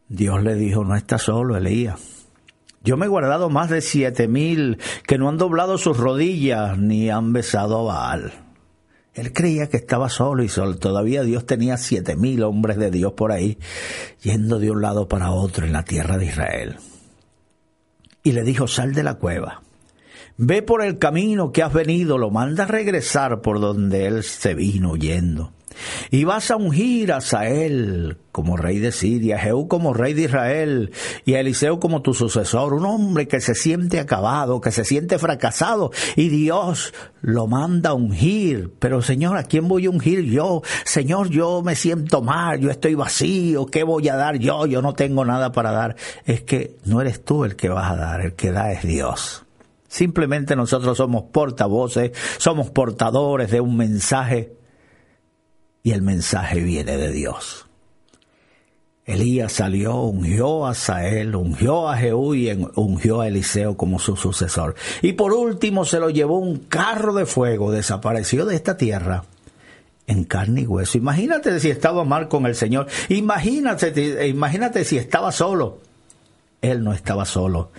Dios 0.08 0.44
le 0.44 0.56
dijo, 0.56 0.84
no 0.84 0.96
estás 0.96 1.24
solo, 1.24 1.56
Elías. 1.56 2.28
Yo 2.84 2.98
me 2.98 3.06
he 3.06 3.10
guardado 3.10 3.50
más 3.50 3.70
de 3.70 3.82
siete 3.82 4.28
mil 4.28 4.80
que 5.08 5.18
no 5.18 5.30
han 5.30 5.38
doblado 5.38 5.78
sus 5.78 5.98
rodillas 5.98 6.78
ni 6.78 7.10
han 7.10 7.32
besado 7.32 7.80
a 7.80 7.94
Baal. 7.94 8.34
Él 9.14 9.34
creía 9.34 9.68
que 9.68 9.78
estaba 9.78 10.10
solo 10.10 10.44
y. 10.44 10.48
Todavía 10.80 11.24
Dios 11.24 11.46
tenía 11.46 11.78
siete 11.78 12.16
mil 12.16 12.44
hombres 12.44 12.78
de 12.78 12.92
Dios 12.92 13.14
por 13.14 13.32
ahí, 13.32 13.58
yendo 14.22 14.58
de 14.58 14.72
un 14.72 14.82
lado 14.82 15.08
para 15.08 15.32
otro 15.32 15.66
en 15.66 15.74
la 15.74 15.84
tierra 15.84 16.18
de 16.18 16.26
Israel. 16.26 16.78
Y 18.24 18.32
le 18.32 18.44
dijo, 18.44 18.68
sal 18.68 18.94
de 18.94 19.04
la 19.04 19.16
cueva. 19.16 19.62
Ve 20.44 20.64
por 20.64 20.84
el 20.84 20.98
camino 20.98 21.52
que 21.52 21.62
has 21.62 21.72
venido, 21.72 22.18
lo 22.18 22.32
manda 22.32 22.64
a 22.64 22.66
regresar 22.66 23.42
por 23.42 23.60
donde 23.60 24.08
él 24.08 24.24
se 24.24 24.56
vino 24.56 24.96
yendo. 24.96 25.52
Y 26.10 26.24
vas 26.24 26.50
a 26.50 26.56
ungir 26.56 27.14
a 27.14 27.22
Sael 27.22 28.18
como 28.32 28.58
rey 28.58 28.80
de 28.80 28.92
Siria, 28.92 29.36
a 29.36 29.40
Jehú 29.40 29.68
como 29.68 29.94
rey 29.94 30.16
de 30.16 30.24
Israel 30.24 30.94
y 31.26 31.36
a 31.36 31.42
Eliseo 31.42 31.80
como 31.80 32.02
tu 32.02 32.16
sucesor, 32.16 32.74
un 32.74 32.88
hombre 32.88 33.28
que 33.28 33.40
se 33.40 33.54
siente 33.54 34.00
acabado, 34.00 34.62
que 34.62 34.72
se 34.72 34.84
siente 34.84 35.20
fracasado 35.20 35.92
y 36.16 36.30
Dios 36.30 36.92
lo 37.22 37.46
manda 37.46 37.92
a 37.92 37.94
ungir. 37.94 38.74
Pero 38.80 39.04
Señor, 39.04 39.38
¿a 39.38 39.44
quién 39.44 39.68
voy 39.68 39.86
a 39.86 39.92
ungir 39.92 40.24
yo? 40.24 40.64
Señor, 40.86 41.30
yo 41.30 41.62
me 41.62 41.76
siento 41.76 42.24
mal, 42.24 42.60
yo 42.60 42.72
estoy 42.72 42.96
vacío, 42.96 43.68
¿qué 43.68 43.84
voy 43.84 44.10
a 44.10 44.16
dar 44.16 44.40
yo? 44.40 44.66
Yo 44.66 44.82
no 44.82 44.94
tengo 44.94 45.24
nada 45.24 45.52
para 45.52 45.72
dar. 45.72 45.96
Es 46.26 46.42
que 46.42 46.78
no 46.86 47.00
eres 47.00 47.24
tú 47.24 47.46
el 47.46 47.56
que 47.56 47.70
vas 47.70 47.92
a 47.92 47.96
dar, 47.96 48.22
el 48.22 48.34
que 48.34 48.52
da 48.52 48.72
es 48.72 48.82
Dios. 48.82 49.46
Simplemente 49.92 50.56
nosotros 50.56 50.96
somos 50.96 51.24
portavoces, 51.34 52.14
somos 52.38 52.70
portadores 52.70 53.52
de 53.52 53.60
un 53.60 53.76
mensaje 53.76 54.54
y 55.84 55.92
el 55.92 56.02
mensaje 56.02 56.62
viene 56.62 56.96
de 56.96 57.12
Dios. 57.12 57.68
Elías 59.06 59.52
salió, 59.52 59.98
ungió 59.98 60.66
a 60.66 60.76
Sael, 60.76 61.36
ungió 61.36 61.90
a 61.90 61.98
Jehú 61.98 62.36
y 62.36 62.50
ungió 62.76 63.20
a 63.20 63.28
Eliseo 63.28 63.76
como 63.76 64.00
su 64.00 64.16
sucesor. 64.16 64.76
Y 65.02 65.12
por 65.12 65.34
último 65.34 65.84
se 65.84 66.00
lo 66.00 66.10
llevó 66.10 66.40
un 66.40 66.60
carro 66.60 67.14
de 67.14 67.26
fuego, 67.26 67.70
desapareció 67.70 68.46
de 68.46 68.56
esta 68.56 68.78
tierra 68.78 69.26
en 70.08 70.24
carne 70.24 70.62
y 70.62 70.68
hueso. 70.68 71.00
Imagínate 71.00 71.60
si 71.60 71.70
estaba 71.70 72.06
mal 72.06 72.30
con 72.30 72.46
el 72.46 72.56
Señor. 72.56 72.88
Imagínate, 73.10 74.26
imagínate 74.26 74.86
si 74.86 74.98
estaba 74.98 75.34
solo. 75.34 75.80
Él 76.62 76.82
no 76.82 76.94
estaba 76.94 77.26
solo 77.26 77.72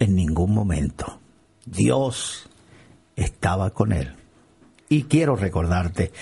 en 0.00 0.16
ningún 0.16 0.52
momento. 0.52 1.20
Dios 1.64 2.48
estaba 3.16 3.70
con 3.70 3.92
él. 3.92 4.14
Y 4.88 5.04
quiero 5.04 5.36
recordarte 5.36 6.12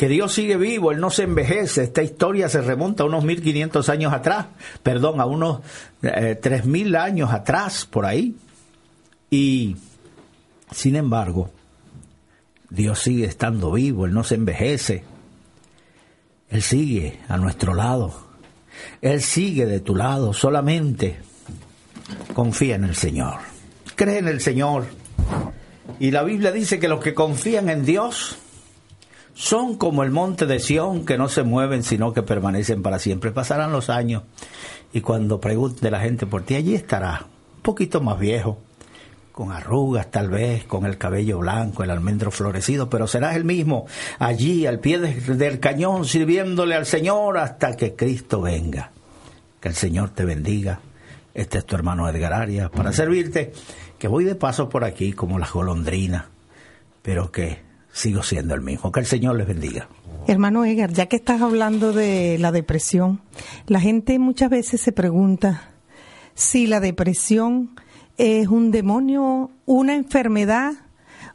que 0.00 0.08
Dios 0.08 0.32
sigue 0.32 0.56
vivo, 0.56 0.92
Él 0.92 0.98
no 0.98 1.10
se 1.10 1.24
envejece. 1.24 1.84
Esta 1.84 2.02
historia 2.02 2.48
se 2.48 2.62
remonta 2.62 3.02
a 3.02 3.06
unos 3.06 3.22
1500 3.22 3.86
años 3.90 4.14
atrás, 4.14 4.46
perdón, 4.82 5.20
a 5.20 5.26
unos 5.26 5.60
eh, 6.02 6.38
tres 6.40 6.62
3000 6.62 6.96
años 6.96 7.30
atrás, 7.30 7.84
por 7.84 8.06
ahí. 8.06 8.34
Y, 9.30 9.76
sin 10.72 10.96
embargo, 10.96 11.50
Dios 12.70 12.98
sigue 12.98 13.26
estando 13.26 13.72
vivo, 13.72 14.06
Él 14.06 14.14
no 14.14 14.24
se 14.24 14.36
envejece. 14.36 15.04
Él 16.48 16.62
sigue 16.62 17.20
a 17.28 17.36
nuestro 17.36 17.74
lado. 17.74 18.26
Él 19.02 19.20
sigue 19.20 19.66
de 19.66 19.80
tu 19.80 19.94
lado. 19.94 20.32
Solamente 20.32 21.18
confía 22.32 22.76
en 22.76 22.84
el 22.84 22.96
Señor. 22.96 23.49
Cree 24.00 24.16
en 24.16 24.28
el 24.28 24.40
Señor. 24.40 24.86
Y 25.98 26.10
la 26.10 26.22
Biblia 26.22 26.52
dice 26.52 26.78
que 26.78 26.88
los 26.88 27.00
que 27.00 27.12
confían 27.12 27.68
en 27.68 27.84
Dios, 27.84 28.38
son 29.34 29.76
como 29.76 30.02
el 30.04 30.10
monte 30.10 30.46
de 30.46 30.58
Sión 30.58 31.04
que 31.04 31.18
no 31.18 31.28
se 31.28 31.42
mueven 31.42 31.82
sino 31.82 32.14
que 32.14 32.22
permanecen 32.22 32.80
para 32.80 32.98
siempre. 32.98 33.30
Pasarán 33.30 33.72
los 33.72 33.90
años 33.90 34.22
y 34.94 35.02
cuando 35.02 35.38
pregunte 35.38 35.90
la 35.90 36.00
gente 36.00 36.24
por 36.24 36.44
ti, 36.44 36.54
allí 36.54 36.74
estará, 36.74 37.26
un 37.56 37.60
poquito 37.60 38.00
más 38.00 38.18
viejo, 38.18 38.56
con 39.32 39.52
arrugas 39.52 40.10
tal 40.10 40.30
vez, 40.30 40.64
con 40.64 40.86
el 40.86 40.96
cabello 40.96 41.40
blanco, 41.40 41.84
el 41.84 41.90
almendro 41.90 42.30
florecido, 42.30 42.88
pero 42.88 43.06
serás 43.06 43.36
el 43.36 43.44
mismo 43.44 43.84
allí 44.18 44.64
al 44.64 44.80
pie 44.80 44.98
del 44.98 45.60
cañón 45.60 46.06
sirviéndole 46.06 46.74
al 46.74 46.86
Señor 46.86 47.36
hasta 47.36 47.76
que 47.76 47.94
Cristo 47.94 48.40
venga. 48.40 48.92
Que 49.60 49.68
el 49.68 49.74
Señor 49.74 50.08
te 50.08 50.24
bendiga. 50.24 50.80
Este 51.32 51.58
es 51.58 51.64
tu 51.64 51.76
hermano 51.76 52.08
Edgar 52.08 52.32
Arias 52.32 52.70
para 52.70 52.92
servirte, 52.92 53.52
que 54.00 54.08
voy 54.08 54.24
de 54.24 54.34
paso 54.34 54.70
por 54.70 54.82
aquí 54.82 55.12
como 55.12 55.38
las 55.38 55.52
golondrinas, 55.52 56.24
pero 57.02 57.30
que 57.30 57.58
sigo 57.92 58.22
siendo 58.22 58.54
el 58.54 58.62
mismo. 58.62 58.90
Que 58.90 59.00
el 59.00 59.06
Señor 59.06 59.36
les 59.36 59.46
bendiga. 59.46 59.88
Hermano 60.26 60.64
Edgar, 60.64 60.90
ya 60.90 61.06
que 61.06 61.16
estás 61.16 61.42
hablando 61.42 61.92
de 61.92 62.38
la 62.38 62.50
depresión, 62.50 63.20
la 63.66 63.78
gente 63.78 64.18
muchas 64.18 64.48
veces 64.48 64.80
se 64.80 64.92
pregunta 64.92 65.70
si 66.34 66.66
la 66.66 66.80
depresión 66.80 67.78
es 68.16 68.48
un 68.48 68.70
demonio, 68.70 69.50
una 69.66 69.94
enfermedad, 69.94 70.72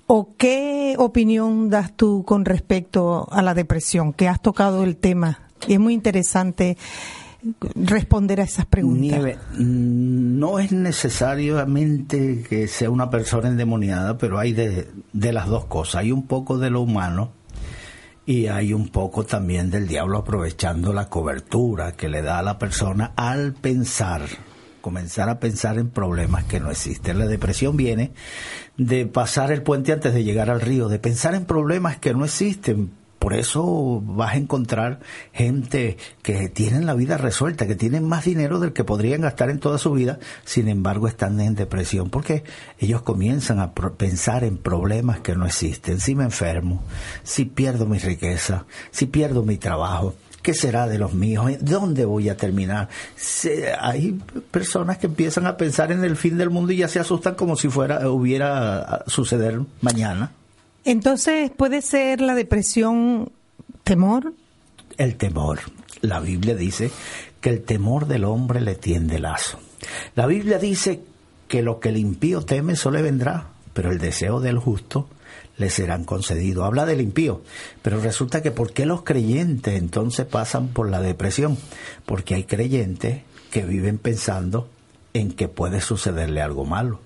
o 0.08 0.36
qué 0.36 0.96
opinión 0.98 1.70
das 1.70 1.96
tú 1.96 2.24
con 2.26 2.46
respecto 2.46 3.28
a 3.32 3.44
la 3.44 3.54
depresión, 3.54 4.12
que 4.12 4.28
has 4.28 4.42
tocado 4.42 4.84
el 4.84 4.98
tema. 4.98 5.50
Y 5.68 5.74
es 5.74 5.80
muy 5.80 5.94
interesante 5.94 6.78
responder 7.76 8.42
a 8.42 8.44
esas 8.44 8.66
preguntas? 8.66 9.38
Mm, 9.58 10.40
no 10.40 10.60
es 10.60 10.72
necesariamente 10.72 12.44
que 12.48 12.68
sea 12.68 12.90
una 12.90 13.10
persona 13.10 13.50
endemoniada, 13.50 14.18
pero 14.18 14.40
hay 14.40 14.54
de, 14.54 14.90
de 15.14 15.34
las 15.34 15.48
dos 15.48 15.66
cosas. 15.66 15.96
Hay 16.02 16.12
un 16.12 16.28
poco 16.28 16.58
de 16.58 16.70
lo 16.70 16.82
humano 16.82 17.32
y 18.26 18.48
hay 18.48 18.74
un 18.74 18.90
poco 18.90 19.24
también 19.24 19.70
del 19.70 19.88
diablo 19.88 20.18
aprovechando 20.18 20.94
la 20.94 21.10
cobertura 21.10 21.94
que 21.94 22.10
le 22.10 22.22
da 22.22 22.40
a 22.40 22.44
la 22.44 22.58
persona 22.58 23.14
al 23.16 23.54
pensar, 23.54 24.22
comenzar 24.82 25.30
a 25.30 25.40
pensar 25.40 25.78
en 25.78 25.90
problemas 25.90 26.46
que 26.46 26.60
no 26.60 26.72
existen. 26.72 27.20
La 27.20 27.28
depresión 27.28 27.78
viene 27.78 28.12
de 28.78 29.06
pasar 29.06 29.52
el 29.52 29.62
puente 29.62 29.94
antes 29.94 30.14
de 30.14 30.24
llegar 30.24 30.50
al 30.50 30.62
río, 30.62 30.90
de 30.90 31.00
pensar 31.00 31.36
en 31.36 31.46
problemas 31.46 31.98
que 31.98 32.14
no 32.14 32.26
existen 32.26 32.92
por 33.20 33.34
eso 33.34 34.02
vas 34.06 34.34
a 34.34 34.38
encontrar 34.38 35.00
gente 35.34 35.98
que 36.22 36.50
tienen 36.50 36.86
la 36.86 36.94
vida 36.94 37.18
resuelta, 37.18 37.68
que 37.68 37.76
tienen 37.76 38.08
más 38.08 38.26
dinero 38.26 38.60
del 38.60 38.74
que 38.74 38.84
podrían 38.84 39.22
gastar 39.22 39.50
en 39.50 39.60
toda 39.60 39.78
su 39.78 39.92
vida, 39.92 40.20
sin 40.44 40.68
embargo 40.68 41.08
están 41.08 41.40
en 41.40 41.56
depresión, 41.56 42.10
porque 42.10 42.44
ellos 42.80 43.02
comienzan 43.02 43.60
a 43.60 43.74
pensar 43.74 44.44
en 44.44 44.58
problemas 44.58 45.22
que 45.22 45.36
no 45.36 45.46
existen. 45.46 46.00
Si 46.00 46.16
me 46.16 46.24
enfermo, 46.24 46.84
si 47.24 47.46
pierdo 47.46 47.86
mi 47.86 47.98
riqueza, 47.98 48.66
si 48.92 49.06
pierdo 49.06 49.44
mi 49.44 49.58
trabajo, 49.58 50.16
¿Qué 50.46 50.54
será 50.54 50.88
de 50.88 51.00
los 51.00 51.12
míos? 51.16 51.54
¿Dónde 51.60 52.06
voy 52.06 52.30
a 52.30 52.38
terminar? 52.38 52.88
hay 53.80 54.12
personas 54.52 55.00
que 55.00 55.08
empiezan 55.08 55.48
a 55.48 55.58
pensar 55.58 55.92
en 55.92 56.04
el 56.04 56.16
fin 56.16 56.38
del 56.38 56.52
mundo 56.52 56.72
y 56.72 56.78
ya 56.78 56.88
se 56.88 57.00
asustan 57.00 57.34
como 57.34 57.56
si 57.56 57.68
fuera 57.68 58.08
hubiera 58.08 59.04
suceder 59.08 59.60
mañana. 59.82 60.34
Entonces, 60.86 61.50
¿puede 61.50 61.82
ser 61.82 62.22
la 62.22 62.36
depresión 62.36 63.32
temor? 63.84 64.34
El 64.98 65.16
temor. 65.16 65.60
La 66.02 66.20
Biblia 66.20 66.56
dice 66.56 66.92
que 67.42 67.50
el 67.50 67.64
temor 67.64 68.08
del 68.08 68.24
hombre 68.24 68.62
le 68.62 68.76
tiende 68.76 69.20
lazo. 69.20 69.60
La 70.16 70.28
Biblia 70.28 70.60
dice 70.60 71.02
que 71.48 71.64
lo 71.64 71.80
que 71.80 71.90
el 71.90 71.98
impío 71.98 72.44
teme, 72.44 72.74
eso 72.74 72.92
le 72.92 73.02
vendrá, 73.02 73.48
pero 73.74 73.92
el 73.92 73.98
deseo 73.98 74.40
del 74.40 74.60
justo 74.60 75.10
le 75.58 75.72
serán 75.72 76.04
concedidos. 76.04 76.66
Habla 76.66 76.86
del 76.86 77.02
impío, 77.02 77.42
pero 77.82 78.00
resulta 78.00 78.44
que 78.44 78.52
¿por 78.52 78.72
qué 78.72 78.86
los 78.86 79.02
creyentes 79.02 79.80
entonces 79.80 80.28
pasan 80.28 80.68
por 80.68 80.90
la 80.90 81.02
depresión? 81.02 81.58
Porque 82.06 82.36
hay 82.36 82.44
creyentes 82.44 83.24
que 83.52 83.66
viven 83.66 83.98
pensando 83.98 84.70
en 85.14 85.32
que 85.32 85.48
puede 85.48 85.82
sucederle 85.82 86.42
algo 86.42 86.66
malo. 86.66 87.00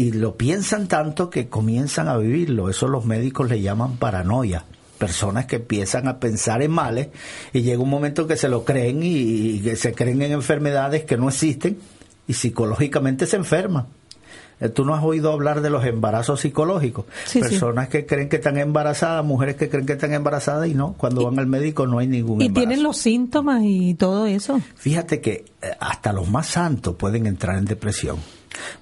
Y 0.00 0.12
lo 0.12 0.38
piensan 0.38 0.88
tanto 0.88 1.28
que 1.28 1.50
comienzan 1.50 2.08
a 2.08 2.16
vivirlo. 2.16 2.70
Eso 2.70 2.88
los 2.88 3.04
médicos 3.04 3.50
le 3.50 3.60
llaman 3.60 3.98
paranoia. 3.98 4.64
Personas 4.96 5.44
que 5.44 5.56
empiezan 5.56 6.08
a 6.08 6.18
pensar 6.18 6.62
en 6.62 6.70
males 6.70 7.08
y 7.52 7.60
llega 7.60 7.82
un 7.82 7.90
momento 7.90 8.26
que 8.26 8.38
se 8.38 8.48
lo 8.48 8.64
creen 8.64 9.00
y, 9.02 9.60
que 9.60 9.76
se 9.76 9.92
creen 9.92 10.22
en 10.22 10.32
enfermedades 10.32 11.04
que 11.04 11.18
no 11.18 11.28
existen 11.28 11.76
y 12.26 12.32
psicológicamente 12.32 13.26
se 13.26 13.36
enferman. 13.36 13.88
Eh, 14.58 14.70
tú 14.70 14.86
no 14.86 14.94
has 14.94 15.04
oído 15.04 15.32
hablar 15.32 15.60
de 15.60 15.68
los 15.68 15.84
embarazos 15.84 16.40
psicológicos. 16.40 17.04
Personas 17.34 17.90
que 17.90 18.06
creen 18.06 18.30
que 18.30 18.36
están 18.36 18.56
embarazadas, 18.56 19.22
mujeres 19.22 19.56
que 19.56 19.68
creen 19.68 19.84
que 19.84 19.92
están 19.92 20.14
embarazadas 20.14 20.66
y 20.66 20.72
no, 20.72 20.94
cuando 20.94 21.26
van 21.26 21.38
al 21.38 21.46
médico 21.46 21.86
no 21.86 21.98
hay 21.98 22.06
ningún 22.06 22.40
¿Y 22.40 22.48
tienen 22.48 22.82
los 22.82 22.96
síntomas 22.96 23.60
y 23.64 23.96
todo 23.96 24.24
eso? 24.24 24.62
Fíjate 24.76 25.20
que 25.20 25.44
eh, 25.60 25.72
hasta 25.78 26.14
los 26.14 26.30
más 26.30 26.46
santos 26.46 26.94
pueden 26.94 27.26
entrar 27.26 27.58
en 27.58 27.66
depresión. 27.66 28.16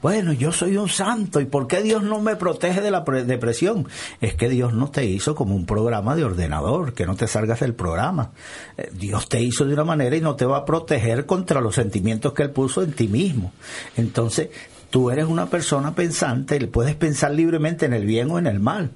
Bueno, 0.03 0.33
yo 0.33 0.53
soy 0.53 0.77
un 0.77 0.88
santo, 0.88 1.40
¿y 1.40 1.46
por 1.46 1.66
qué 1.66 1.83
Dios 1.83 2.03
no 2.03 2.20
me 2.20 2.37
protege 2.37 2.81
de 2.81 2.90
la 2.90 3.01
depresión? 3.01 3.87
Es 4.20 4.35
que 4.35 4.48
Dios 4.48 4.74
no 4.74 4.90
te 4.90 5.05
hizo 5.05 5.35
como 5.35 5.55
un 5.55 5.66
programa 5.66 6.16
de 6.16 6.24
ordenador, 6.24 6.94
que 6.94 7.07
no 7.07 7.16
te 7.16 7.27
salgas 7.27 7.61
del 7.61 7.74
programa. 7.74 8.31
Eh, 8.77 8.90
Dios 8.92 9.29
te 9.29 9.40
hizo 9.40 9.64
de 9.64 9.74
una 9.74 9.85
manera 9.85 10.16
y 10.16 10.20
no 10.20 10.37
te 10.37 10.44
va 10.44 10.59
a 10.59 10.64
proteger 10.64 11.27
contra 11.27 11.61
los 11.61 11.74
sentimientos 11.74 12.33
que 12.33 12.42
Él 12.44 12.51
puso 12.51 12.83
en 12.83 12.92
ti 12.92 13.09
mismo. 13.09 13.53
Entonces, 13.96 14.48
Tú 14.90 15.11
eres 15.11 15.27
una 15.27 15.51
persona 15.51 15.94
pensante 15.94 16.66
puedes 16.66 16.94
pensar 16.94 17.33
libremente 17.33 17.85
en 17.85 17.92
el 17.92 18.07
bien 18.07 18.31
o 18.31 18.38
en 18.38 18.46
el 18.46 18.59
mal. 18.59 18.90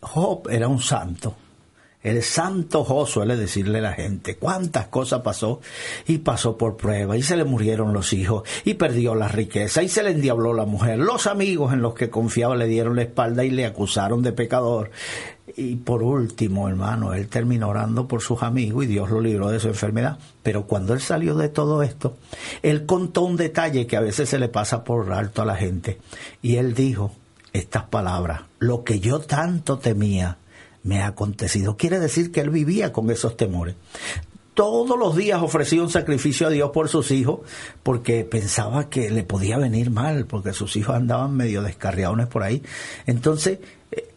Job 0.00 0.48
era 0.48 0.68
un 0.68 0.80
santo. 0.80 1.34
El 2.06 2.22
santo 2.22 2.84
Job 2.84 3.08
suele 3.08 3.36
decirle 3.36 3.78
a 3.78 3.82
la 3.82 3.92
gente 3.92 4.36
cuántas 4.36 4.86
cosas 4.86 5.22
pasó 5.22 5.60
y 6.06 6.18
pasó 6.18 6.56
por 6.56 6.76
prueba 6.76 7.16
y 7.16 7.22
se 7.24 7.36
le 7.36 7.42
murieron 7.42 7.92
los 7.92 8.12
hijos 8.12 8.44
y 8.64 8.74
perdió 8.74 9.16
la 9.16 9.26
riqueza 9.26 9.82
y 9.82 9.88
se 9.88 10.04
le 10.04 10.12
endiabló 10.12 10.54
la 10.54 10.66
mujer. 10.66 11.00
Los 11.00 11.26
amigos 11.26 11.72
en 11.72 11.82
los 11.82 11.94
que 11.94 12.08
confiaba 12.08 12.54
le 12.54 12.68
dieron 12.68 12.94
la 12.94 13.02
espalda 13.02 13.42
y 13.42 13.50
le 13.50 13.66
acusaron 13.66 14.22
de 14.22 14.30
pecador. 14.30 14.92
Y 15.56 15.74
por 15.74 16.04
último, 16.04 16.68
hermano, 16.68 17.12
él 17.12 17.26
terminó 17.26 17.70
orando 17.70 18.06
por 18.06 18.22
sus 18.22 18.44
amigos 18.44 18.84
y 18.84 18.86
Dios 18.86 19.10
lo 19.10 19.20
libró 19.20 19.50
de 19.50 19.58
su 19.58 19.66
enfermedad. 19.66 20.16
Pero 20.44 20.68
cuando 20.68 20.94
él 20.94 21.00
salió 21.00 21.34
de 21.34 21.48
todo 21.48 21.82
esto, 21.82 22.18
él 22.62 22.86
contó 22.86 23.22
un 23.22 23.36
detalle 23.36 23.88
que 23.88 23.96
a 23.96 24.00
veces 24.00 24.28
se 24.28 24.38
le 24.38 24.48
pasa 24.48 24.84
por 24.84 25.12
alto 25.12 25.42
a 25.42 25.44
la 25.44 25.56
gente. 25.56 25.98
Y 26.40 26.54
él 26.54 26.72
dijo 26.72 27.10
estas 27.52 27.82
palabras, 27.82 28.42
lo 28.60 28.84
que 28.84 29.00
yo 29.00 29.18
tanto 29.18 29.78
temía 29.78 30.36
me 30.86 31.02
ha 31.02 31.08
acontecido. 31.08 31.76
Quiere 31.76 32.00
decir 32.00 32.32
que 32.32 32.40
él 32.40 32.50
vivía 32.50 32.92
con 32.92 33.10
esos 33.10 33.36
temores. 33.36 33.74
Todos 34.54 34.98
los 34.98 35.14
días 35.14 35.42
ofrecía 35.42 35.82
un 35.82 35.90
sacrificio 35.90 36.46
a 36.46 36.50
Dios 36.50 36.70
por 36.70 36.88
sus 36.88 37.10
hijos 37.10 37.40
porque 37.82 38.24
pensaba 38.24 38.88
que 38.88 39.10
le 39.10 39.22
podía 39.22 39.58
venir 39.58 39.90
mal, 39.90 40.24
porque 40.24 40.54
sus 40.54 40.76
hijos 40.76 40.96
andaban 40.96 41.36
medio 41.36 41.62
descarriados 41.62 42.26
por 42.28 42.42
ahí. 42.42 42.62
Entonces, 43.04 43.58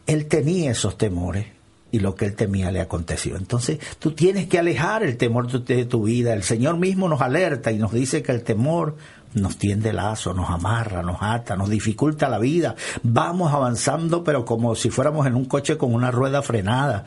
él 0.05 0.27
tenía 0.27 0.71
esos 0.71 0.97
temores 0.97 1.58
y 1.91 1.99
lo 1.99 2.15
que 2.15 2.25
él 2.25 2.35
temía 2.35 2.71
le 2.71 2.81
aconteció. 2.81 3.35
Entonces 3.35 3.79
tú 3.99 4.11
tienes 4.11 4.47
que 4.47 4.59
alejar 4.59 5.03
el 5.03 5.17
temor 5.17 5.47
de 5.47 5.85
tu 5.85 6.03
vida. 6.03 6.33
El 6.33 6.43
Señor 6.43 6.77
mismo 6.77 7.09
nos 7.09 7.21
alerta 7.21 7.71
y 7.71 7.77
nos 7.77 7.91
dice 7.91 8.21
que 8.21 8.31
el 8.31 8.43
temor 8.43 8.95
nos 9.33 9.57
tiende 9.57 9.93
lazo, 9.93 10.33
nos 10.33 10.49
amarra, 10.49 11.03
nos 11.03 11.17
ata, 11.21 11.55
nos 11.55 11.69
dificulta 11.69 12.29
la 12.29 12.39
vida. 12.39 12.75
Vamos 13.03 13.53
avanzando, 13.53 14.23
pero 14.23 14.45
como 14.45 14.75
si 14.75 14.89
fuéramos 14.89 15.27
en 15.27 15.35
un 15.35 15.45
coche 15.45 15.77
con 15.77 15.93
una 15.93 16.11
rueda 16.11 16.41
frenada. 16.41 17.05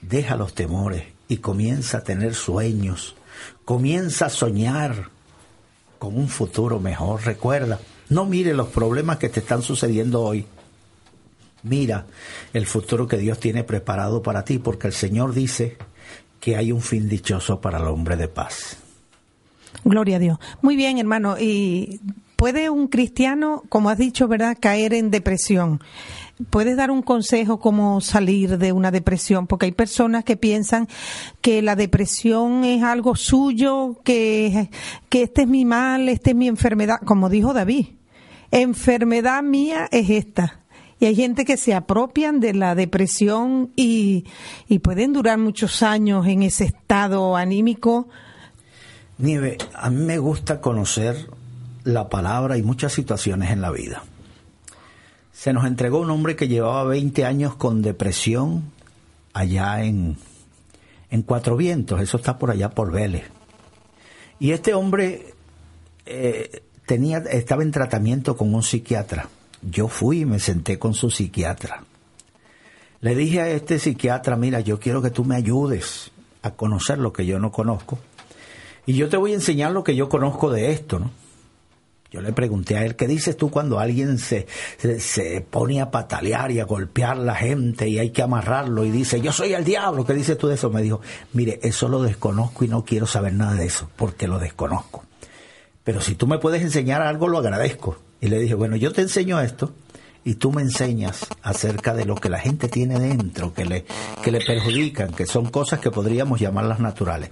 Deja 0.00 0.36
los 0.36 0.54
temores 0.54 1.04
y 1.28 1.38
comienza 1.38 1.98
a 1.98 2.04
tener 2.04 2.34
sueños. 2.34 3.16
Comienza 3.64 4.26
a 4.26 4.30
soñar 4.30 5.08
con 5.98 6.16
un 6.16 6.28
futuro 6.28 6.80
mejor. 6.80 7.24
Recuerda, 7.24 7.78
no 8.08 8.24
mire 8.26 8.54
los 8.54 8.68
problemas 8.68 9.18
que 9.18 9.28
te 9.28 9.40
están 9.40 9.62
sucediendo 9.62 10.22
hoy 10.22 10.46
Mira 11.62 12.06
el 12.52 12.66
futuro 12.66 13.06
que 13.06 13.18
Dios 13.18 13.38
tiene 13.38 13.64
preparado 13.64 14.22
para 14.22 14.44
ti, 14.44 14.58
porque 14.58 14.88
el 14.88 14.92
Señor 14.92 15.32
dice 15.32 15.76
que 16.40 16.56
hay 16.56 16.72
un 16.72 16.80
fin 16.80 17.08
dichoso 17.08 17.60
para 17.60 17.78
el 17.78 17.84
hombre 17.84 18.16
de 18.16 18.28
paz. 18.28 18.76
Gloria 19.84 20.16
a 20.16 20.18
Dios. 20.18 20.38
Muy 20.60 20.74
bien, 20.76 20.98
hermano. 20.98 21.36
¿Y 21.38 22.00
puede 22.36 22.68
un 22.68 22.88
cristiano, 22.88 23.62
como 23.68 23.90
has 23.90 23.98
dicho, 23.98 24.26
verdad, 24.26 24.56
caer 24.60 24.92
en 24.92 25.12
depresión? 25.12 25.80
¿Puedes 26.50 26.76
dar 26.76 26.90
un 26.90 27.02
consejo 27.02 27.60
cómo 27.60 28.00
salir 28.00 28.58
de 28.58 28.72
una 28.72 28.90
depresión? 28.90 29.46
Porque 29.46 29.66
hay 29.66 29.72
personas 29.72 30.24
que 30.24 30.36
piensan 30.36 30.88
que 31.40 31.62
la 31.62 31.76
depresión 31.76 32.64
es 32.64 32.82
algo 32.82 33.14
suyo, 33.14 34.00
que, 34.02 34.68
que 35.08 35.22
este 35.22 35.42
es 35.42 35.48
mi 35.48 35.64
mal, 35.64 36.08
este 36.08 36.30
es 36.30 36.36
mi 36.36 36.48
enfermedad. 36.48 36.96
Como 37.04 37.28
dijo 37.28 37.52
David, 37.52 37.86
enfermedad 38.50 39.44
mía 39.44 39.88
es 39.92 40.10
esta 40.10 40.61
y 41.02 41.06
hay 41.06 41.16
gente 41.16 41.44
que 41.44 41.56
se 41.56 41.74
apropian 41.74 42.38
de 42.38 42.54
la 42.54 42.76
depresión 42.76 43.72
y, 43.74 44.24
pueden 44.84 45.12
durar 45.12 45.36
muchos 45.36 45.82
años 45.82 46.28
en 46.28 46.44
ese 46.44 46.66
estado 46.66 47.36
anímico. 47.36 48.06
Nieve, 49.18 49.58
a 49.74 49.90
mí 49.90 49.96
me 49.96 50.18
gusta 50.18 50.60
conocer 50.60 51.28
la 51.82 52.08
palabra 52.08 52.56
y 52.56 52.62
muchas 52.62 52.92
situaciones 52.92 53.50
en 53.50 53.60
la 53.60 53.72
vida. 53.72 54.04
Se 55.32 55.52
nos 55.52 55.66
entregó 55.66 55.98
un 55.98 56.10
hombre 56.10 56.36
que 56.36 56.46
llevaba 56.46 56.84
20 56.84 57.24
años 57.24 57.56
con 57.56 57.82
depresión 57.82 58.70
allá 59.32 59.82
en, 59.82 60.16
en 61.10 61.22
Cuatro 61.22 61.56
Vientos, 61.56 62.00
eso 62.00 62.16
está 62.16 62.38
por 62.38 62.52
allá 62.52 62.70
por 62.70 62.92
Vélez. 62.92 63.24
Y 64.38 64.52
este 64.52 64.72
hombre 64.72 65.34
eh, 66.06 66.62
tenía, 66.86 67.18
estaba 67.18 67.64
en 67.64 67.72
tratamiento 67.72 68.36
con 68.36 68.54
un 68.54 68.62
psiquiatra 68.62 69.28
yo 69.62 69.88
fui 69.88 70.20
y 70.20 70.26
me 70.26 70.38
senté 70.38 70.78
con 70.78 70.94
su 70.94 71.10
psiquiatra. 71.10 71.84
Le 73.00 73.14
dije 73.14 73.40
a 73.40 73.48
este 73.48 73.78
psiquiatra, 73.78 74.36
mira, 74.36 74.60
yo 74.60 74.78
quiero 74.78 75.02
que 75.02 75.10
tú 75.10 75.24
me 75.24 75.36
ayudes 75.36 76.10
a 76.42 76.52
conocer 76.52 76.98
lo 76.98 77.12
que 77.12 77.26
yo 77.26 77.38
no 77.38 77.50
conozco. 77.50 77.98
Y 78.86 78.94
yo 78.94 79.08
te 79.08 79.16
voy 79.16 79.32
a 79.32 79.36
enseñar 79.36 79.72
lo 79.72 79.84
que 79.84 79.94
yo 79.94 80.08
conozco 80.08 80.50
de 80.50 80.72
esto, 80.72 80.98
¿no? 80.98 81.10
Yo 82.12 82.20
le 82.20 82.32
pregunté 82.32 82.76
a 82.76 82.84
él, 82.84 82.94
¿qué 82.94 83.06
dices 83.06 83.38
tú 83.38 83.50
cuando 83.50 83.78
alguien 83.78 84.18
se, 84.18 84.46
se, 84.98 85.40
pone 85.40 85.80
a 85.80 85.90
patalear 85.90 86.50
y 86.50 86.60
a 86.60 86.66
golpear 86.66 87.16
la 87.16 87.34
gente 87.34 87.88
y 87.88 87.98
hay 87.98 88.10
que 88.10 88.20
amarrarlo 88.20 88.84
y 88.84 88.90
dice, 88.90 89.22
yo 89.22 89.32
soy 89.32 89.54
el 89.54 89.64
diablo? 89.64 90.04
¿Qué 90.04 90.12
dices 90.12 90.36
tú 90.36 90.46
de 90.48 90.56
eso? 90.56 90.68
Me 90.68 90.82
dijo, 90.82 91.00
mire, 91.32 91.58
eso 91.62 91.88
lo 91.88 92.02
desconozco 92.02 92.66
y 92.66 92.68
no 92.68 92.84
quiero 92.84 93.06
saber 93.06 93.32
nada 93.32 93.54
de 93.54 93.64
eso, 93.64 93.88
porque 93.96 94.28
lo 94.28 94.38
desconozco. 94.38 95.04
Pero 95.84 96.02
si 96.02 96.14
tú 96.14 96.26
me 96.26 96.38
puedes 96.38 96.60
enseñar 96.60 97.00
algo, 97.00 97.28
lo 97.28 97.38
agradezco. 97.38 97.96
Y 98.22 98.28
le 98.28 98.38
dije, 98.38 98.54
bueno, 98.54 98.76
yo 98.76 98.92
te 98.92 99.02
enseño 99.02 99.40
esto 99.40 99.74
y 100.24 100.34
tú 100.34 100.52
me 100.52 100.62
enseñas 100.62 101.26
acerca 101.42 101.92
de 101.92 102.04
lo 102.04 102.14
que 102.14 102.28
la 102.30 102.38
gente 102.38 102.68
tiene 102.68 103.00
dentro, 103.00 103.52
que 103.52 103.64
le, 103.64 103.84
que 104.22 104.30
le 104.30 104.38
perjudican, 104.38 105.12
que 105.12 105.26
son 105.26 105.50
cosas 105.50 105.80
que 105.80 105.90
podríamos 105.90 106.38
llamarlas 106.38 106.78
naturales. 106.78 107.30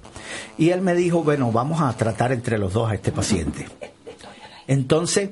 Y 0.59 0.71
él 0.71 0.81
me 0.81 0.95
dijo, 0.95 1.23
bueno, 1.23 1.53
vamos 1.53 1.81
a 1.81 1.97
tratar 1.97 2.33
entre 2.33 2.59
los 2.59 2.73
dos 2.73 2.91
a 2.91 2.95
este 2.95 3.13
paciente. 3.13 3.69
Entonces, 4.67 5.31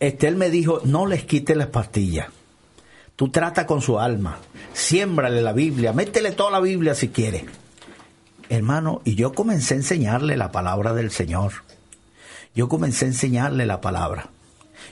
este, 0.00 0.26
él 0.26 0.34
me 0.34 0.50
dijo, 0.50 0.80
no 0.84 1.06
les 1.06 1.22
quite 1.22 1.54
las 1.54 1.68
pastillas. 1.68 2.26
Tú 3.14 3.28
trata 3.28 3.64
con 3.64 3.80
su 3.80 4.00
alma, 4.00 4.38
siémbrale 4.72 5.40
la 5.40 5.52
Biblia, 5.52 5.92
métele 5.92 6.32
toda 6.32 6.50
la 6.50 6.60
Biblia 6.60 6.96
si 6.96 7.10
quiere. 7.10 7.44
Hermano, 8.48 9.02
y 9.04 9.14
yo 9.14 9.32
comencé 9.32 9.74
a 9.74 9.76
enseñarle 9.76 10.36
la 10.36 10.50
palabra 10.50 10.94
del 10.94 11.12
Señor 11.12 11.52
yo 12.54 12.68
comencé 12.68 13.04
a 13.04 13.08
enseñarle 13.08 13.66
la 13.66 13.80
palabra. 13.80 14.30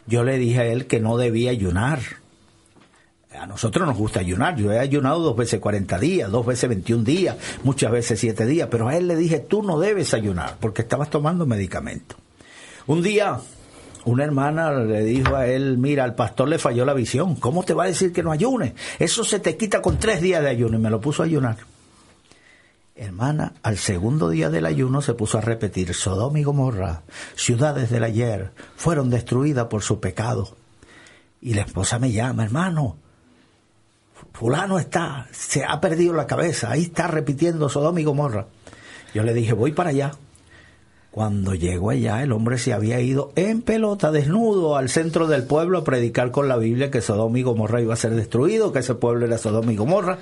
Yo 0.06 0.24
le 0.24 0.38
dije 0.38 0.60
a 0.60 0.66
él 0.66 0.86
que 0.86 1.00
no 1.00 1.16
debía 1.16 1.50
ayunar. 1.50 2.00
A 3.38 3.46
nosotros 3.46 3.86
nos 3.86 3.96
gusta 3.96 4.20
ayunar. 4.20 4.56
Yo 4.56 4.72
he 4.72 4.78
ayunado 4.78 5.20
dos 5.20 5.36
veces 5.36 5.60
40 5.60 5.98
días, 5.98 6.30
dos 6.30 6.44
veces 6.44 6.68
21 6.68 7.04
días, 7.04 7.36
muchas 7.62 7.92
veces 7.92 8.18
7 8.18 8.46
días, 8.46 8.68
pero 8.70 8.88
a 8.88 8.96
él 8.96 9.08
le 9.08 9.16
dije, 9.16 9.38
tú 9.38 9.62
no 9.62 9.78
debes 9.78 10.14
ayunar 10.14 10.56
porque 10.60 10.82
estabas 10.82 11.10
tomando 11.10 11.46
medicamento. 11.46 12.16
Un 12.86 13.02
día 13.02 13.40
una 14.04 14.24
hermana 14.24 14.72
le 14.72 15.04
dijo 15.04 15.36
a 15.36 15.46
él, 15.46 15.76
mira, 15.78 16.04
al 16.04 16.14
pastor 16.14 16.48
le 16.48 16.58
falló 16.58 16.84
la 16.84 16.94
visión, 16.94 17.36
¿cómo 17.36 17.62
te 17.64 17.74
va 17.74 17.84
a 17.84 17.88
decir 17.88 18.12
que 18.12 18.22
no 18.22 18.32
ayune? 18.32 18.74
Eso 18.98 19.24
se 19.24 19.40
te 19.40 19.56
quita 19.56 19.82
con 19.82 19.98
tres 19.98 20.20
días 20.22 20.42
de 20.42 20.48
ayuno 20.48 20.78
y 20.78 20.80
me 20.80 20.90
lo 20.90 21.00
puso 21.00 21.22
a 21.22 21.26
ayunar. 21.26 21.58
Hermana, 23.00 23.54
al 23.62 23.78
segundo 23.78 24.28
día 24.28 24.50
del 24.50 24.66
ayuno 24.66 25.00
se 25.00 25.14
puso 25.14 25.38
a 25.38 25.40
repetir, 25.40 25.94
Sodoma 25.94 26.38
y 26.38 26.42
Gomorra, 26.42 27.00
ciudades 27.34 27.88
del 27.88 28.04
ayer, 28.04 28.50
fueron 28.76 29.08
destruidas 29.08 29.68
por 29.68 29.82
su 29.82 30.00
pecado. 30.00 30.54
Y 31.40 31.54
la 31.54 31.62
esposa 31.62 31.98
me 31.98 32.12
llama, 32.12 32.44
hermano, 32.44 32.98
fulano 34.34 34.78
está, 34.78 35.26
se 35.32 35.64
ha 35.64 35.80
perdido 35.80 36.12
la 36.12 36.26
cabeza, 36.26 36.72
ahí 36.72 36.82
está 36.82 37.06
repitiendo 37.06 37.70
Sodoma 37.70 38.02
y 38.02 38.04
Gomorra. 38.04 38.48
Yo 39.14 39.22
le 39.22 39.32
dije, 39.32 39.54
voy 39.54 39.72
para 39.72 39.88
allá. 39.88 40.12
Cuando 41.10 41.54
llegó 41.54 41.90
allá, 41.90 42.22
el 42.22 42.30
hombre 42.30 42.56
se 42.56 42.72
había 42.72 43.00
ido 43.00 43.32
en 43.34 43.62
pelota, 43.62 44.12
desnudo, 44.12 44.76
al 44.76 44.88
centro 44.88 45.26
del 45.26 45.42
pueblo 45.42 45.78
a 45.78 45.84
predicar 45.84 46.30
con 46.30 46.46
la 46.46 46.56
Biblia 46.56 46.92
que 46.92 47.00
Sodoma 47.00 47.36
y 47.36 47.42
Gomorra 47.42 47.80
iba 47.80 47.94
a 47.94 47.96
ser 47.96 48.14
destruido, 48.14 48.72
que 48.72 48.78
ese 48.78 48.94
pueblo 48.94 49.26
era 49.26 49.36
Sodoma 49.36 49.72
y 49.72 49.76
Gomorra. 49.76 50.18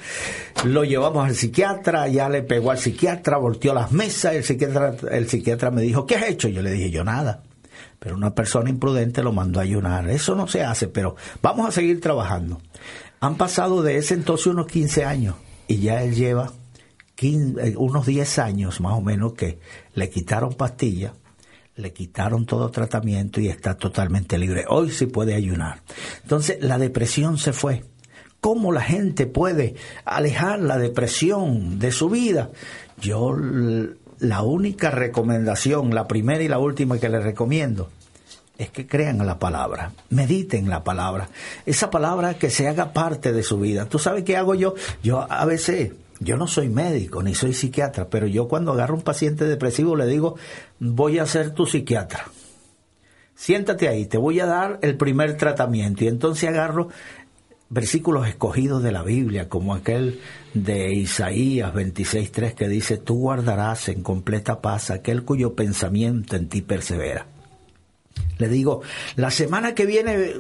Lo 0.65 0.85
llevamos 0.85 1.27
al 1.27 1.35
psiquiatra, 1.35 2.09
ya 2.09 2.31
le 2.31 2.43
pegó 2.43 2.71
al 2.71 2.79
psiquiatra, 2.79 3.37
volteó 3.37 3.75
las 3.75 3.93
mesas, 3.93 4.35
el 4.35 4.45
psiquiatra, 4.45 4.95
el 5.11 5.29
psiquiatra 5.29 5.71
me 5.71 5.83
dijo, 5.83 6.07
¿qué 6.07 6.17
has 6.17 6.31
hecho? 6.31 6.49
Yo 6.49 6.63
le 6.63 6.71
dije, 6.71 6.91
yo 6.91 7.05
nada. 7.05 7.43
Pero 7.99 8.17
una 8.17 8.35
persona 8.35 8.71
imprudente 8.71 9.23
lo 9.23 9.33
mandó 9.33 9.61
a 9.61 9.65
ayunar. 9.65 10.09
Eso 10.09 10.35
no 10.35 10.47
se 10.47 10.65
hace, 10.65 10.89
pero 10.89 11.17
vamos 11.43 11.69
a 11.69 11.73
seguir 11.73 12.01
trabajando. 12.01 12.63
Han 13.21 13.37
pasado 13.37 13.83
de 13.83 13.99
ese 13.99 14.15
entonces 14.15 14.47
unos 14.47 14.69
15 14.69 15.05
años 15.05 15.35
y 15.67 15.81
ya 15.81 16.03
él 16.03 16.15
lleva 16.15 16.53
eh, 17.21 17.75
unos 17.77 18.07
10 18.07 18.39
años 18.39 18.81
más 18.81 18.93
o 18.93 19.01
menos 19.01 19.33
que 19.33 19.59
le 19.95 20.09
quitaron 20.09 20.55
pastillas, 20.55 21.13
le 21.77 21.93
quitaron 21.93 22.47
todo 22.47 22.71
tratamiento 22.71 23.41
y 23.41 23.49
está 23.49 23.75
totalmente 23.75 24.39
libre. 24.39 24.65
Hoy 24.69 24.91
sí 24.91 25.07
puede 25.07 25.35
ayunar. 25.35 25.83
Entonces 26.23 26.59
la 26.61 26.79
depresión 26.79 27.39
se 27.39 27.53
fue. 27.53 27.85
¿Cómo 28.41 28.73
la 28.73 28.83
gente 28.83 29.27
puede 29.27 29.75
alejar 30.05 30.61
la 30.61 30.79
depresión 30.79 31.79
de 31.81 31.91
su 31.91 32.09
vida? 32.09 32.51
Yo 33.01 33.37
la 34.21 34.43
única 34.43 34.91
recomendación, 34.91 35.95
la 35.95 36.07
primera 36.07 36.43
y 36.43 36.49
la 36.49 36.59
última 36.59 36.99
que 36.99 37.09
le 37.09 37.21
recomiendo, 37.21 37.91
es 38.59 38.71
que 38.71 38.87
crean 38.87 39.25
la 39.25 39.39
palabra, 39.39 39.93
mediten 40.11 40.69
la 40.69 40.83
palabra, 40.83 41.29
esa 41.65 41.91
palabra 41.91 42.35
que 42.35 42.51
se 42.51 42.67
haga 42.67 42.93
parte 42.93 43.33
de 43.33 43.45
su 43.45 43.59
vida. 43.59 43.87
¿Tú 43.87 43.99
sabes 44.01 44.25
qué 44.25 44.37
hago 44.37 44.55
yo? 44.57 44.75
Yo 45.03 45.27
a 45.31 45.45
veces 45.45 45.93
yo 46.21 46.37
no 46.37 46.47
soy 46.47 46.69
médico 46.69 47.23
ni 47.23 47.35
soy 47.35 47.53
psiquiatra, 47.53 48.09
pero 48.09 48.27
yo 48.27 48.49
cuando 48.49 48.73
agarro 48.73 48.97
un 48.97 49.03
paciente 49.03 49.45
depresivo 49.45 49.97
le 49.97 50.07
digo, 50.07 50.37
voy 50.79 51.19
a 51.19 51.27
ser 51.27 51.53
tu 51.53 51.67
psiquiatra. 51.67 52.27
Siéntate 53.35 53.89
ahí, 53.89 54.07
te 54.07 54.19
voy 54.19 54.41
a 54.41 54.47
dar 54.47 54.81
el 54.83 54.97
primer 54.97 55.37
tratamiento. 55.37 56.05
Y 56.05 56.09
entonces 56.09 56.49
agarro 56.49 56.89
versículos 57.71 58.27
escogidos 58.27 58.83
de 58.83 58.93
la 58.93 59.03
Biblia, 59.03 59.49
como 59.49 59.75
aquel 59.75 60.21
de 60.55 60.93
Isaías 60.93 61.73
26.3 61.73 62.55
que 62.55 62.69
dice, 62.69 62.97
tú 62.97 63.19
guardarás 63.19 63.89
en 63.89 64.03
completa 64.03 64.61
paz 64.61 64.91
aquel 64.91 65.25
cuyo 65.25 65.55
pensamiento 65.55 66.35
en 66.35 66.49
ti 66.49 66.63
persevera. 66.63 67.27
Le 68.39 68.49
digo, 68.49 68.83
la 69.17 69.31
semana 69.31 69.75
que 69.75 69.87
viene 69.87 70.35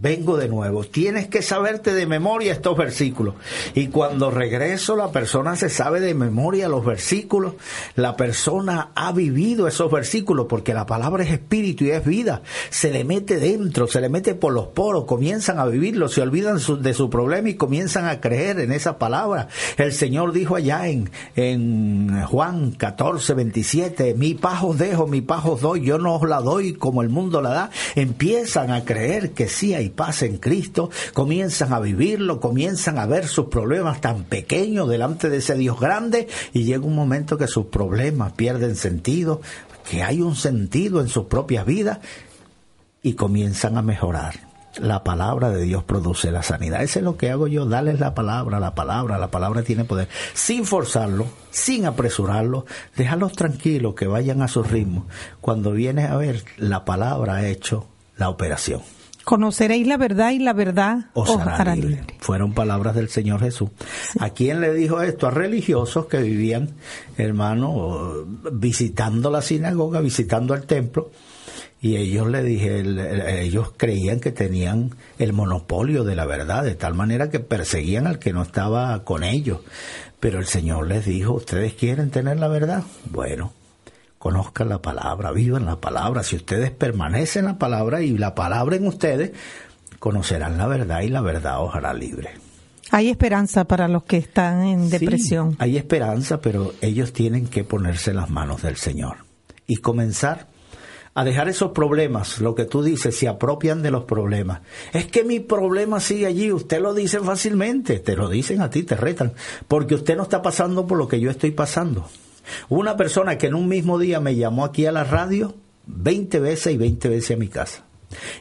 vengo 0.00 0.36
de 0.36 0.48
nuevo. 0.48 0.84
Tienes 0.84 1.28
que 1.28 1.42
saberte 1.42 1.94
de 1.94 2.06
memoria 2.06 2.52
estos 2.52 2.76
versículos. 2.76 3.34
Y 3.74 3.88
cuando 3.88 4.30
regreso, 4.30 4.96
la 4.96 5.12
persona 5.12 5.56
se 5.56 5.68
sabe 5.68 6.00
de 6.00 6.14
memoria 6.14 6.68
los 6.68 6.84
versículos. 6.84 7.54
La 7.94 8.16
persona 8.16 8.90
ha 8.94 9.12
vivido 9.12 9.68
esos 9.68 9.90
versículos 9.90 10.46
porque 10.48 10.74
la 10.74 10.86
palabra 10.86 11.24
es 11.24 11.30
espíritu 11.30 11.84
y 11.84 11.90
es 11.90 12.04
vida. 12.04 12.42
Se 12.70 12.90
le 12.90 13.04
mete 13.04 13.36
dentro, 13.38 13.86
se 13.86 14.00
le 14.00 14.08
mete 14.08 14.34
por 14.34 14.52
los 14.52 14.68
poros, 14.68 15.04
comienzan 15.04 15.58
a 15.58 15.66
vivirlo, 15.66 16.08
se 16.08 16.22
olvidan 16.22 16.58
de 16.80 16.94
su 16.94 17.10
problema 17.10 17.48
y 17.48 17.54
comienzan 17.54 18.06
a 18.06 18.20
creer 18.20 18.58
en 18.60 18.72
esa 18.72 18.98
palabra. 18.98 19.48
El 19.76 19.92
Señor 19.92 20.32
dijo 20.32 20.56
allá 20.56 20.88
en, 20.88 21.10
en 21.36 22.22
Juan 22.24 22.72
14, 22.72 23.34
27, 23.34 24.14
mi 24.14 24.34
paz 24.34 24.62
os 24.62 24.78
dejo, 24.78 25.06
mi 25.06 25.20
paz 25.20 25.44
os 25.44 25.60
doy, 25.60 25.84
yo 25.84 25.98
no 25.98 26.16
os 26.16 26.28
la 26.28 26.40
doy 26.40 26.74
como 26.74 27.02
el 27.02 27.08
mundo 27.08 27.40
la 27.40 27.50
da. 27.50 27.70
Empiezan 27.94 28.70
a 28.70 28.84
creer 28.84 29.30
que 29.30 29.48
sí 29.48 29.74
hay 29.74 29.91
paz 29.92 30.22
en 30.22 30.38
Cristo, 30.38 30.90
comienzan 31.12 31.72
a 31.72 31.80
vivirlo, 31.80 32.40
comienzan 32.40 32.98
a 32.98 33.06
ver 33.06 33.26
sus 33.26 33.46
problemas 33.46 34.00
tan 34.00 34.24
pequeños 34.24 34.88
delante 34.88 35.30
de 35.30 35.38
ese 35.38 35.54
Dios 35.54 35.78
grande 35.78 36.28
y 36.52 36.64
llega 36.64 36.84
un 36.84 36.94
momento 36.94 37.38
que 37.38 37.46
sus 37.46 37.66
problemas 37.66 38.32
pierden 38.32 38.76
sentido, 38.76 39.40
que 39.88 40.02
hay 40.02 40.20
un 40.20 40.36
sentido 40.36 41.00
en 41.00 41.08
sus 41.08 41.26
propias 41.26 41.66
vidas 41.66 41.98
y 43.02 43.14
comienzan 43.14 43.76
a 43.76 43.82
mejorar. 43.82 44.52
La 44.80 45.04
palabra 45.04 45.50
de 45.50 45.64
Dios 45.64 45.84
produce 45.84 46.30
la 46.30 46.42
sanidad. 46.42 46.82
Eso 46.82 46.98
es 46.98 47.04
lo 47.04 47.18
que 47.18 47.30
hago 47.30 47.46
yo, 47.46 47.66
darles 47.66 48.00
la 48.00 48.14
palabra, 48.14 48.58
la 48.58 48.74
palabra, 48.74 49.18
la 49.18 49.30
palabra 49.30 49.62
tiene 49.62 49.84
poder. 49.84 50.08
Sin 50.32 50.64
forzarlo, 50.64 51.26
sin 51.50 51.84
apresurarlo, 51.84 52.64
dejarlos 52.96 53.32
tranquilos, 53.32 53.94
que 53.94 54.06
vayan 54.06 54.40
a 54.40 54.48
su 54.48 54.62
ritmo. 54.62 55.06
Cuando 55.42 55.72
vienes 55.72 56.10
a 56.10 56.16
ver, 56.16 56.42
la 56.56 56.86
palabra 56.86 57.34
ha 57.34 57.48
hecho 57.48 57.86
la 58.16 58.30
operación. 58.30 58.80
Conoceréis 59.24 59.86
la 59.86 59.96
verdad 59.96 60.30
y 60.30 60.38
la 60.38 60.52
verdad 60.52 61.06
os, 61.14 61.30
hará, 61.38 61.76
libre. 61.76 62.04
Fueron 62.18 62.54
palabras 62.54 62.94
del 62.94 63.08
Señor 63.08 63.40
Jesús. 63.40 63.70
¿A 64.18 64.30
quién 64.30 64.60
le 64.60 64.74
dijo 64.74 65.00
esto? 65.00 65.26
A 65.26 65.30
religiosos 65.30 66.06
que 66.06 66.18
vivían, 66.18 66.70
hermano, 67.16 68.26
visitando 68.52 69.30
la 69.30 69.42
sinagoga, 69.42 70.00
visitando 70.00 70.54
el 70.54 70.66
templo. 70.66 71.10
Y 71.80 71.96
ellos 71.96 72.28
le 72.28 72.42
dije, 72.44 72.84
ellos 73.42 73.72
creían 73.76 74.20
que 74.20 74.30
tenían 74.30 74.94
el 75.18 75.32
monopolio 75.32 76.04
de 76.04 76.14
la 76.14 76.26
verdad, 76.26 76.62
de 76.62 76.76
tal 76.76 76.94
manera 76.94 77.28
que 77.28 77.40
perseguían 77.40 78.06
al 78.06 78.20
que 78.20 78.32
no 78.32 78.42
estaba 78.42 79.02
con 79.02 79.24
ellos. 79.24 79.60
Pero 80.20 80.38
el 80.38 80.46
Señor 80.46 80.86
les 80.86 81.04
dijo, 81.04 81.32
¿ustedes 81.32 81.74
quieren 81.74 82.10
tener 82.10 82.38
la 82.38 82.46
verdad? 82.46 82.84
Bueno, 83.10 83.52
conozcan 84.22 84.68
la 84.68 84.80
palabra, 84.80 85.32
vivan 85.32 85.66
la 85.66 85.80
palabra. 85.80 86.22
Si 86.22 86.36
ustedes 86.36 86.70
permanecen 86.70 87.40
en 87.40 87.46
la 87.46 87.58
palabra 87.58 88.02
y 88.02 88.16
la 88.16 88.36
palabra 88.36 88.76
en 88.76 88.86
ustedes, 88.86 89.32
conocerán 89.98 90.56
la 90.58 90.68
verdad 90.68 91.00
y 91.00 91.08
la 91.08 91.20
verdad 91.20 91.60
os 91.60 91.74
hará 91.74 91.92
libre. 91.92 92.30
Hay 92.92 93.08
esperanza 93.08 93.64
para 93.64 93.88
los 93.88 94.04
que 94.04 94.18
están 94.18 94.62
en 94.62 94.90
depresión. 94.90 95.56
hay 95.58 95.76
esperanza, 95.76 96.40
pero 96.40 96.72
ellos 96.80 97.12
tienen 97.12 97.48
que 97.48 97.64
ponerse 97.64 98.10
en 98.10 98.18
las 98.18 98.30
manos 98.30 98.62
del 98.62 98.76
Señor 98.76 99.16
y 99.66 99.78
comenzar 99.78 100.46
a 101.14 101.24
dejar 101.24 101.48
esos 101.48 101.72
problemas, 101.72 102.40
lo 102.40 102.54
que 102.54 102.64
tú 102.64 102.84
dices, 102.84 103.16
se 103.18 103.26
apropian 103.26 103.82
de 103.82 103.90
los 103.90 104.04
problemas. 104.04 104.60
Es 104.92 105.06
que 105.06 105.24
mi 105.24 105.40
problema 105.40 105.98
sigue 105.98 106.26
allí, 106.26 106.52
usted 106.52 106.80
lo 106.80 106.94
dice 106.94 107.18
fácilmente, 107.18 107.98
te 107.98 108.14
lo 108.14 108.28
dicen 108.28 108.60
a 108.60 108.70
ti, 108.70 108.84
te 108.84 108.94
retan, 108.94 109.32
porque 109.66 109.96
usted 109.96 110.16
no 110.16 110.22
está 110.22 110.42
pasando 110.42 110.86
por 110.86 110.96
lo 110.96 111.08
que 111.08 111.18
yo 111.18 111.28
estoy 111.28 111.50
pasando. 111.50 112.08
Una 112.68 112.96
persona 112.96 113.38
que 113.38 113.46
en 113.46 113.54
un 113.54 113.68
mismo 113.68 113.98
día 113.98 114.20
me 114.20 114.36
llamó 114.36 114.64
aquí 114.64 114.86
a 114.86 114.92
la 114.92 115.04
radio 115.04 115.54
20 115.86 116.40
veces 116.40 116.74
y 116.74 116.76
20 116.76 117.08
veces 117.08 117.36
a 117.36 117.38
mi 117.38 117.48
casa. 117.48 117.84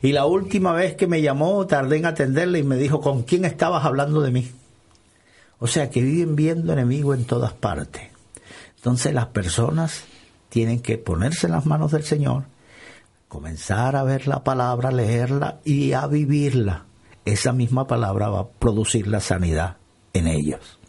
Y 0.02 0.12
la 0.12 0.26
última 0.26 0.74
vez 0.74 0.96
que 0.96 1.08
me 1.08 1.22
llamó 1.22 1.66
tardé 1.68 1.98
en 1.98 2.06
atenderle 2.06 2.60
y 2.60 2.64
me 2.64 2.78
dijo, 2.78 3.02
¿con 3.02 3.24
quién 3.24 3.46
estabas 3.46 3.86
hablando 3.86 4.22
de 4.22 4.32
mí? 4.32 4.52
O 5.60 5.68
sea 5.68 5.90
que 5.90 6.02
viven 6.02 6.36
viendo 6.36 6.74
enemigos 6.74 7.18
en 7.18 7.26
todas 7.26 7.54
partes. 7.54 8.04
Entonces 8.78 9.14
las 9.14 9.28
personas 9.28 10.06
tienen 10.50 10.82
que 10.82 10.98
ponerse 10.98 11.48
en 11.48 11.54
las 11.54 11.66
manos 11.66 11.92
del 11.92 12.04
Señor, 12.04 12.46
comenzar 13.28 13.96
a 13.96 14.04
ver 14.04 14.28
la 14.28 14.44
palabra, 14.44 14.92
leerla 14.92 15.60
y 15.64 15.94
a 15.94 16.08
vivirla. 16.08 16.86
Esa 17.24 17.54
misma 17.54 17.86
palabra 17.86 18.30
va 18.30 18.40
a 18.40 18.48
producir 18.50 19.08
la 19.08 19.20
sanidad 19.20 19.78
en 20.14 20.28
ellos. 20.28 20.80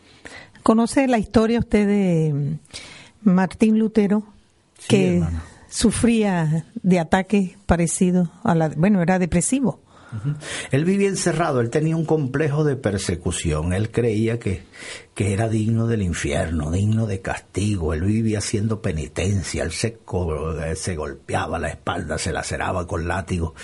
¿Conoce 0.63 1.07
la 1.07 1.19
historia 1.19 1.59
usted 1.59 1.87
de 1.87 2.59
Martín 3.25 3.79
Lutero, 3.79 4.25
que 4.89 5.23
sufría 5.69 6.67
de 6.83 6.99
ataques 6.99 7.53
parecidos 7.67 8.29
a 8.45 8.55
la... 8.55 8.69
Bueno, 8.69 9.03
era 9.03 9.19
depresivo. 9.19 9.81
Él 10.71 10.85
vivía 10.85 11.09
encerrado, 11.09 11.61
él 11.61 11.71
tenía 11.71 11.97
un 11.97 12.05
complejo 12.05 12.65
de 12.65 12.77
persecución, 12.77 13.73
él 13.73 13.91
creía 13.91 14.39
que, 14.39 14.63
que 15.15 15.33
era 15.33 15.49
digno 15.49 15.87
del 15.87 16.03
infierno, 16.03 16.71
digno 16.71 17.07
de 17.07 17.23
castigo, 17.23 17.95
él 17.95 18.03
vivía 18.03 18.39
haciendo 18.39 18.83
penitencia, 18.83 19.63
él 19.63 19.73
se, 19.73 19.99
se 20.75 20.97
golpeaba 20.97 21.59
la 21.59 21.69
espalda, 21.69 22.19
se 22.19 22.33
laceraba 22.33 22.87
con 22.87 23.09
látigo, 23.09 23.55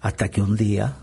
hasta 0.00 0.28
que 0.28 0.40
un 0.40 0.56
día 0.56 0.94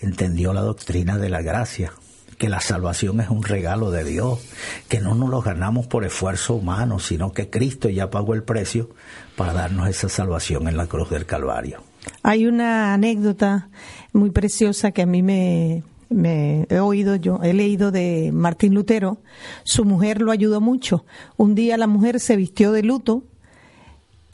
entendió 0.00 0.52
la 0.52 0.60
doctrina 0.60 1.18
de 1.18 1.30
la 1.30 1.42
gracia, 1.42 1.92
que 2.38 2.48
la 2.48 2.60
salvación 2.60 3.20
es 3.20 3.28
un 3.28 3.42
regalo 3.42 3.90
de 3.90 4.04
Dios, 4.04 4.40
que 4.88 5.00
no 5.00 5.14
nos 5.14 5.30
lo 5.30 5.42
ganamos 5.42 5.86
por 5.86 6.04
esfuerzo 6.04 6.54
humano, 6.54 6.98
sino 6.98 7.32
que 7.32 7.50
Cristo 7.50 7.88
ya 7.88 8.10
pagó 8.10 8.34
el 8.34 8.42
precio 8.42 8.90
para 9.36 9.52
darnos 9.52 9.88
esa 9.88 10.08
salvación 10.08 10.68
en 10.68 10.76
la 10.76 10.86
cruz 10.86 11.10
del 11.10 11.26
Calvario. 11.26 11.82
Hay 12.22 12.46
una 12.46 12.94
anécdota 12.94 13.68
muy 14.12 14.30
preciosa 14.30 14.92
que 14.92 15.02
a 15.02 15.06
mí 15.06 15.22
me, 15.22 15.82
me 16.08 16.66
he 16.68 16.80
oído 16.80 17.16
yo, 17.16 17.40
he 17.42 17.52
leído 17.52 17.90
de 17.90 18.30
Martín 18.32 18.74
Lutero. 18.74 19.18
Su 19.64 19.84
mujer 19.84 20.20
lo 20.20 20.30
ayudó 20.30 20.60
mucho. 20.60 21.04
Un 21.36 21.54
día 21.54 21.76
la 21.76 21.86
mujer 21.86 22.20
se 22.20 22.36
vistió 22.36 22.72
de 22.72 22.82
luto 22.82 23.24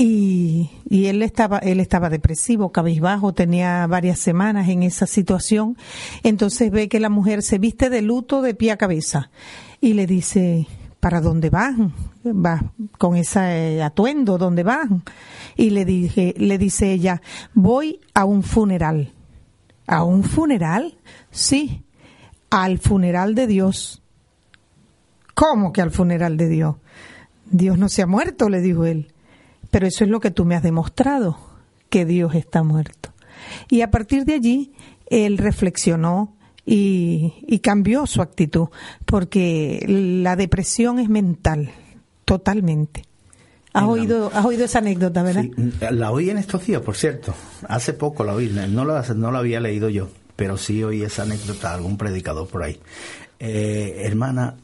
y, 0.03 0.71
y, 0.89 1.07
él 1.09 1.21
estaba 1.23 1.59
él 1.59 1.79
estaba 1.79 2.09
depresivo, 2.09 2.73
cabizbajo, 2.73 3.35
tenía 3.35 3.87
varias 3.87 4.19
semanas 4.19 4.71
en 4.71 4.83
esa 4.83 5.07
situación. 5.07 5.77
Entonces 6.23 6.71
ve 6.71 6.89
que 6.89 7.01
la 7.01 7.11
mujer 7.11 7.43
se 7.43 7.59
viste 7.59 7.91
de 7.91 8.01
luto 8.01 8.41
de 8.41 8.55
pie 8.55 8.73
a 8.73 8.79
cabeza 8.79 9.31
y 9.79 9.93
le 9.93 10.07
dice, 10.07 10.67
¿para 11.01 11.21
dónde 11.21 11.51
vas? 11.51 11.75
Va 12.25 12.73
con 12.97 13.15
ese 13.15 13.83
atuendo, 13.83 14.39
¿dónde 14.39 14.63
vas? 14.63 14.89
Y 15.55 15.69
le 15.69 15.85
dije, 15.85 16.33
le 16.39 16.57
dice 16.57 16.93
ella, 16.93 17.21
voy 17.53 18.01
a 18.15 18.25
un 18.25 18.43
funeral. 18.43 19.13
¿A 19.87 20.03
un 20.03 20.25
funeral? 20.25 20.97
Sí, 21.31 21.85
al 22.49 22.79
funeral 22.79 23.35
de 23.35 23.47
Dios. 23.47 24.03
¿Cómo 25.35 25.75
que 25.75 25.83
al 25.83 25.91
funeral 25.91 26.39
de 26.39 26.49
Dios? 26.49 26.77
Dios 27.51 27.77
no 27.77 27.91
se 27.91 28.01
ha 28.01 28.07
muerto, 28.07 28.49
le 28.49 28.63
dijo 28.63 28.87
él 28.87 29.13
pero 29.71 29.87
eso 29.87 30.05
es 30.05 30.11
lo 30.11 30.21
que 30.21 30.31
tú 30.31 30.45
me 30.45 30.57
has 30.57 30.63
demostrado, 30.63 31.39
que 31.89 32.05
Dios 32.05 32.35
está 32.35 32.63
muerto. 32.63 33.13
Y 33.69 33.83
a 33.83 33.91
partir 33.91 34.25
de 34.25 34.35
allí, 34.35 34.73
él 35.07 35.39
reflexionó 35.39 36.37
y, 36.65 37.59
cambió 37.63 38.07
su 38.07 38.23
actitud, 38.23 38.69
porque 39.05 39.85
la 39.87 40.37
depresión 40.37 40.99
es 40.99 41.09
mental, 41.09 41.73
totalmente. 42.25 43.05
¿Has 43.73 43.85
oído, 43.85 44.31
has 44.35 44.45
oído 44.45 44.65
esa 44.65 44.79
anécdota, 44.79 45.23
verdad? 45.23 45.45
Sí, 45.45 45.73
la 45.91 46.11
oí 46.11 46.31
en 46.31 46.39
estos 46.39 46.67
días, 46.67 46.83
por 46.83 46.97
cierto. 46.97 47.35
Hace 47.69 47.93
poco 47.93 48.25
la 48.25 48.35
oí, 48.35 48.49
no 48.49 48.85
la, 48.85 49.03
no 49.15 49.31
la 49.31 49.39
había 49.39 49.61
leído 49.61 49.89
yo, 49.89 50.09
pero 50.37 50.57
sí 50.57 50.83
oí 50.83 51.03
esa 51.03 51.23
anécdota 51.23 51.69
de 51.71 51.75
algún 51.77 51.97
predicador 51.97 52.49
por 52.49 52.65
ahí. 52.65 52.81
Eh, 53.39 54.03
hermana, 54.05 54.57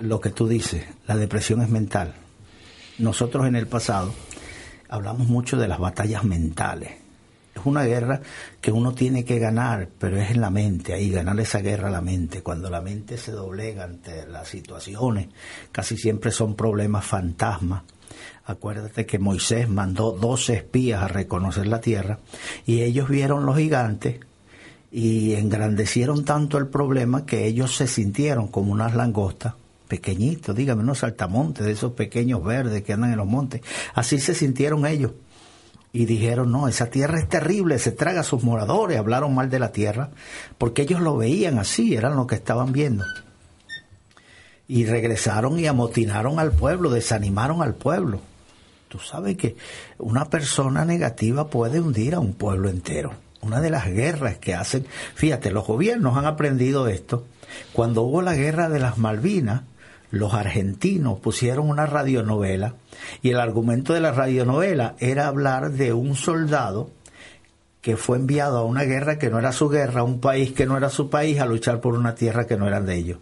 lo 0.00 0.20
que 0.20 0.30
tú 0.30 0.46
dices, 0.46 0.84
la 1.06 1.16
depresión 1.16 1.62
es 1.62 1.70
mental. 1.70 2.14
Nosotros 2.98 3.46
en 3.46 3.56
el 3.56 3.66
pasado 3.66 4.12
hablamos 4.88 5.28
mucho 5.28 5.56
de 5.56 5.68
las 5.68 5.78
batallas 5.78 6.24
mentales. 6.24 6.90
Es 7.54 7.62
una 7.64 7.84
guerra 7.84 8.20
que 8.60 8.72
uno 8.72 8.92
tiene 8.92 9.24
que 9.24 9.38
ganar, 9.38 9.88
pero 9.98 10.20
es 10.20 10.30
en 10.32 10.40
la 10.40 10.50
mente, 10.50 10.92
ahí 10.92 11.10
ganar 11.10 11.38
esa 11.38 11.60
guerra 11.60 11.88
a 11.88 11.92
la 11.92 12.00
mente. 12.00 12.42
Cuando 12.42 12.68
la 12.68 12.80
mente 12.80 13.16
se 13.16 13.30
doblega 13.30 13.84
ante 13.84 14.26
las 14.26 14.48
situaciones, 14.48 15.28
casi 15.70 15.96
siempre 15.96 16.32
son 16.32 16.56
problemas 16.56 17.04
fantasmas. 17.04 17.82
Acuérdate 18.46 19.06
que 19.06 19.18
Moisés 19.18 19.68
mandó 19.68 20.12
12 20.12 20.54
espías 20.54 21.02
a 21.02 21.08
reconocer 21.08 21.66
la 21.66 21.80
tierra 21.80 22.18
y 22.66 22.82
ellos 22.82 23.08
vieron 23.08 23.46
los 23.46 23.56
gigantes 23.56 24.20
y 24.90 25.34
engrandecieron 25.34 26.24
tanto 26.24 26.58
el 26.58 26.68
problema 26.68 27.24
que 27.24 27.46
ellos 27.46 27.76
se 27.76 27.86
sintieron 27.86 28.48
como 28.48 28.72
unas 28.72 28.94
langostas 28.94 29.54
pequeñitos, 29.88 30.54
dígame, 30.56 30.82
unos 30.82 30.98
saltamontes 30.98 31.64
de 31.64 31.72
esos 31.72 31.92
pequeños 31.92 32.42
verdes 32.42 32.82
que 32.82 32.92
andan 32.92 33.12
en 33.12 33.18
los 33.18 33.26
montes. 33.26 33.62
Así 33.94 34.18
se 34.18 34.34
sintieron 34.34 34.86
ellos. 34.86 35.12
Y 35.92 36.06
dijeron, 36.06 36.50
no, 36.50 36.66
esa 36.66 36.86
tierra 36.86 37.20
es 37.20 37.28
terrible, 37.28 37.78
se 37.78 37.92
traga 37.92 38.20
a 38.20 38.24
sus 38.24 38.42
moradores. 38.42 38.98
Hablaron 38.98 39.34
mal 39.34 39.48
de 39.48 39.60
la 39.60 39.70
tierra, 39.70 40.10
porque 40.58 40.82
ellos 40.82 41.00
lo 41.00 41.16
veían 41.16 41.58
así, 41.58 41.94
eran 41.94 42.16
lo 42.16 42.26
que 42.26 42.34
estaban 42.34 42.72
viendo. 42.72 43.04
Y 44.66 44.86
regresaron 44.86 45.58
y 45.60 45.66
amotinaron 45.66 46.40
al 46.40 46.50
pueblo, 46.50 46.90
desanimaron 46.90 47.62
al 47.62 47.74
pueblo. 47.74 48.20
Tú 48.88 48.98
sabes 48.98 49.36
que 49.36 49.56
una 49.98 50.30
persona 50.30 50.84
negativa 50.84 51.48
puede 51.48 51.80
hundir 51.80 52.14
a 52.14 52.20
un 52.20 52.32
pueblo 52.34 52.70
entero. 52.70 53.12
Una 53.40 53.60
de 53.60 53.70
las 53.70 53.86
guerras 53.86 54.38
que 54.38 54.54
hacen, 54.54 54.86
fíjate, 55.14 55.50
los 55.50 55.66
gobiernos 55.66 56.16
han 56.16 56.26
aprendido 56.26 56.88
esto. 56.88 57.24
Cuando 57.72 58.02
hubo 58.02 58.22
la 58.22 58.34
guerra 58.34 58.68
de 58.68 58.80
las 58.80 58.98
Malvinas, 58.98 59.62
los 60.14 60.34
argentinos 60.34 61.18
pusieron 61.18 61.68
una 61.68 61.86
radionovela 61.86 62.74
y 63.22 63.30
el 63.30 63.40
argumento 63.40 63.92
de 63.92 64.00
la 64.00 64.12
radionovela 64.12 64.94
era 64.98 65.26
hablar 65.26 65.72
de 65.72 65.92
un 65.92 66.14
soldado 66.16 66.90
que 67.84 67.98
fue 67.98 68.16
enviado 68.16 68.56
a 68.56 68.64
una 68.64 68.84
guerra 68.84 69.18
que 69.18 69.28
no 69.28 69.38
era 69.38 69.52
su 69.52 69.68
guerra, 69.68 70.00
a 70.00 70.04
un 70.04 70.18
país 70.18 70.52
que 70.52 70.64
no 70.64 70.78
era 70.78 70.88
su 70.88 71.10
país, 71.10 71.38
a 71.38 71.44
luchar 71.44 71.82
por 71.82 71.92
una 71.92 72.14
tierra 72.14 72.46
que 72.46 72.56
no 72.56 72.66
era 72.66 72.80
de 72.80 72.94
ellos. 72.94 73.18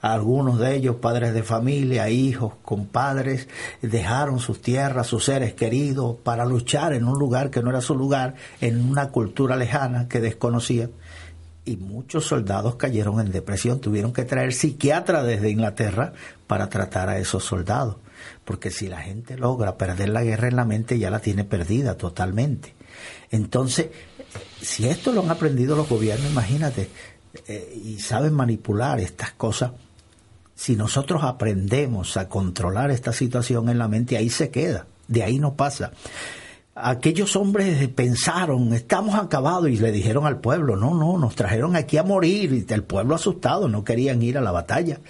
Algunos 0.00 0.58
de 0.58 0.74
ellos, 0.74 0.96
padres 0.96 1.34
de 1.34 1.42
familia, 1.42 2.08
hijos, 2.08 2.54
compadres, 2.62 3.46
dejaron 3.82 4.38
sus 4.38 4.62
tierras, 4.62 5.06
sus 5.06 5.26
seres 5.26 5.52
queridos, 5.52 6.16
para 6.22 6.46
luchar 6.46 6.94
en 6.94 7.04
un 7.04 7.18
lugar 7.18 7.50
que 7.50 7.62
no 7.62 7.68
era 7.68 7.82
su 7.82 7.94
lugar, 7.94 8.36
en 8.62 8.88
una 8.88 9.10
cultura 9.10 9.54
lejana 9.54 10.08
que 10.08 10.20
desconocían 10.20 10.92
y 11.66 11.76
muchos 11.76 12.24
soldados 12.24 12.76
cayeron 12.76 13.20
en 13.20 13.32
depresión. 13.32 13.80
Tuvieron 13.80 14.12
que 14.12 14.24
traer 14.24 14.54
psiquiatra 14.54 15.22
desde 15.24 15.50
Inglaterra 15.50 16.12
para 16.46 16.68
tratar 16.68 17.08
a 17.08 17.18
esos 17.18 17.44
soldados. 17.44 17.96
Porque 18.44 18.70
si 18.70 18.88
la 18.88 19.00
gente 19.02 19.36
logra 19.36 19.76
perder 19.76 20.08
la 20.10 20.22
guerra 20.22 20.48
en 20.48 20.56
la 20.56 20.64
mente, 20.64 20.98
ya 20.98 21.10
la 21.10 21.18
tiene 21.18 21.44
perdida 21.44 21.96
totalmente. 21.96 22.74
Entonces, 23.30 23.88
si 24.62 24.88
esto 24.88 25.12
lo 25.12 25.22
han 25.22 25.30
aprendido 25.30 25.76
los 25.76 25.88
gobiernos, 25.88 26.30
imagínate, 26.30 26.88
eh, 27.48 27.82
y 27.84 27.98
saben 27.98 28.32
manipular 28.32 29.00
estas 29.00 29.32
cosas, 29.32 29.72
si 30.54 30.76
nosotros 30.76 31.24
aprendemos 31.24 32.16
a 32.16 32.28
controlar 32.28 32.90
esta 32.92 33.12
situación 33.12 33.68
en 33.68 33.78
la 33.78 33.88
mente, 33.88 34.16
ahí 34.16 34.30
se 34.30 34.50
queda, 34.50 34.86
de 35.08 35.24
ahí 35.24 35.38
no 35.38 35.54
pasa 35.54 35.92
aquellos 36.76 37.34
hombres 37.36 37.88
pensaron, 37.88 38.72
estamos 38.74 39.14
acabados, 39.14 39.70
y 39.70 39.78
le 39.78 39.90
dijeron 39.90 40.26
al 40.26 40.40
pueblo, 40.40 40.76
no, 40.76 40.94
no, 40.94 41.18
nos 41.18 41.34
trajeron 41.34 41.74
aquí 41.74 41.96
a 41.96 42.02
morir, 42.02 42.52
y 42.52 42.72
el 42.72 42.84
pueblo 42.84 43.14
asustado, 43.14 43.68
no 43.68 43.82
querían 43.82 44.22
ir 44.22 44.36
a 44.36 44.42
la 44.42 44.52
batalla. 44.52 45.00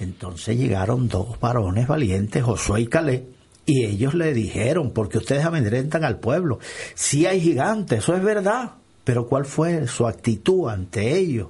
Entonces 0.00 0.58
llegaron 0.58 1.08
dos 1.08 1.38
varones 1.40 1.86
valientes, 1.86 2.42
Josué 2.42 2.82
y 2.82 2.86
Calé, 2.88 3.24
y 3.64 3.84
ellos 3.84 4.14
le 4.14 4.34
dijeron, 4.34 4.90
porque 4.90 5.18
ustedes 5.18 5.44
amedrentan 5.44 6.04
al 6.04 6.18
pueblo, 6.18 6.58
sí 6.94 7.26
hay 7.26 7.40
gigantes, 7.40 8.00
eso 8.00 8.14
es 8.16 8.22
verdad, 8.22 8.72
pero 9.04 9.26
¿cuál 9.26 9.44
fue 9.44 9.86
su 9.86 10.06
actitud 10.06 10.68
ante 10.68 11.16
ellos? 11.16 11.48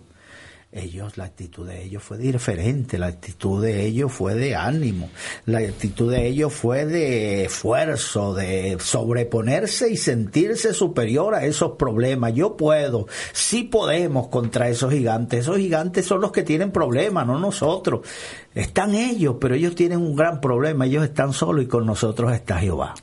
Ellos, 0.76 1.16
la 1.16 1.24
actitud 1.24 1.66
de 1.66 1.84
ellos 1.84 2.02
fue 2.02 2.18
diferente, 2.18 2.98
la 2.98 3.06
actitud 3.06 3.62
de 3.62 3.84
ellos 3.84 4.12
fue 4.12 4.34
de 4.34 4.54
ánimo, 4.54 5.10
la 5.44 5.58
actitud 5.58 6.10
de 6.10 6.26
ellos 6.26 6.52
fue 6.52 6.84
de 6.84 7.44
esfuerzo, 7.44 8.34
de 8.34 8.76
sobreponerse 8.80 9.90
y 9.90 9.96
sentirse 9.96 10.74
superior 10.74 11.34
a 11.34 11.44
esos 11.44 11.72
problemas. 11.72 12.34
Yo 12.34 12.56
puedo, 12.56 13.06
sí 13.32 13.62
podemos 13.62 14.28
contra 14.28 14.68
esos 14.68 14.92
gigantes. 14.92 15.40
Esos 15.40 15.56
gigantes 15.58 16.06
son 16.06 16.20
los 16.20 16.32
que 16.32 16.42
tienen 16.42 16.70
problemas, 16.70 17.26
no 17.26 17.38
nosotros. 17.38 18.00
Están 18.54 18.94
ellos, 18.94 19.36
pero 19.40 19.54
ellos 19.54 19.74
tienen 19.74 19.98
un 19.98 20.16
gran 20.16 20.40
problema, 20.40 20.86
ellos 20.86 21.04
están 21.04 21.32
solos 21.32 21.64
y 21.64 21.68
con 21.68 21.84
nosotros 21.86 22.32
está 22.32 22.58
Jehová. 22.58 22.94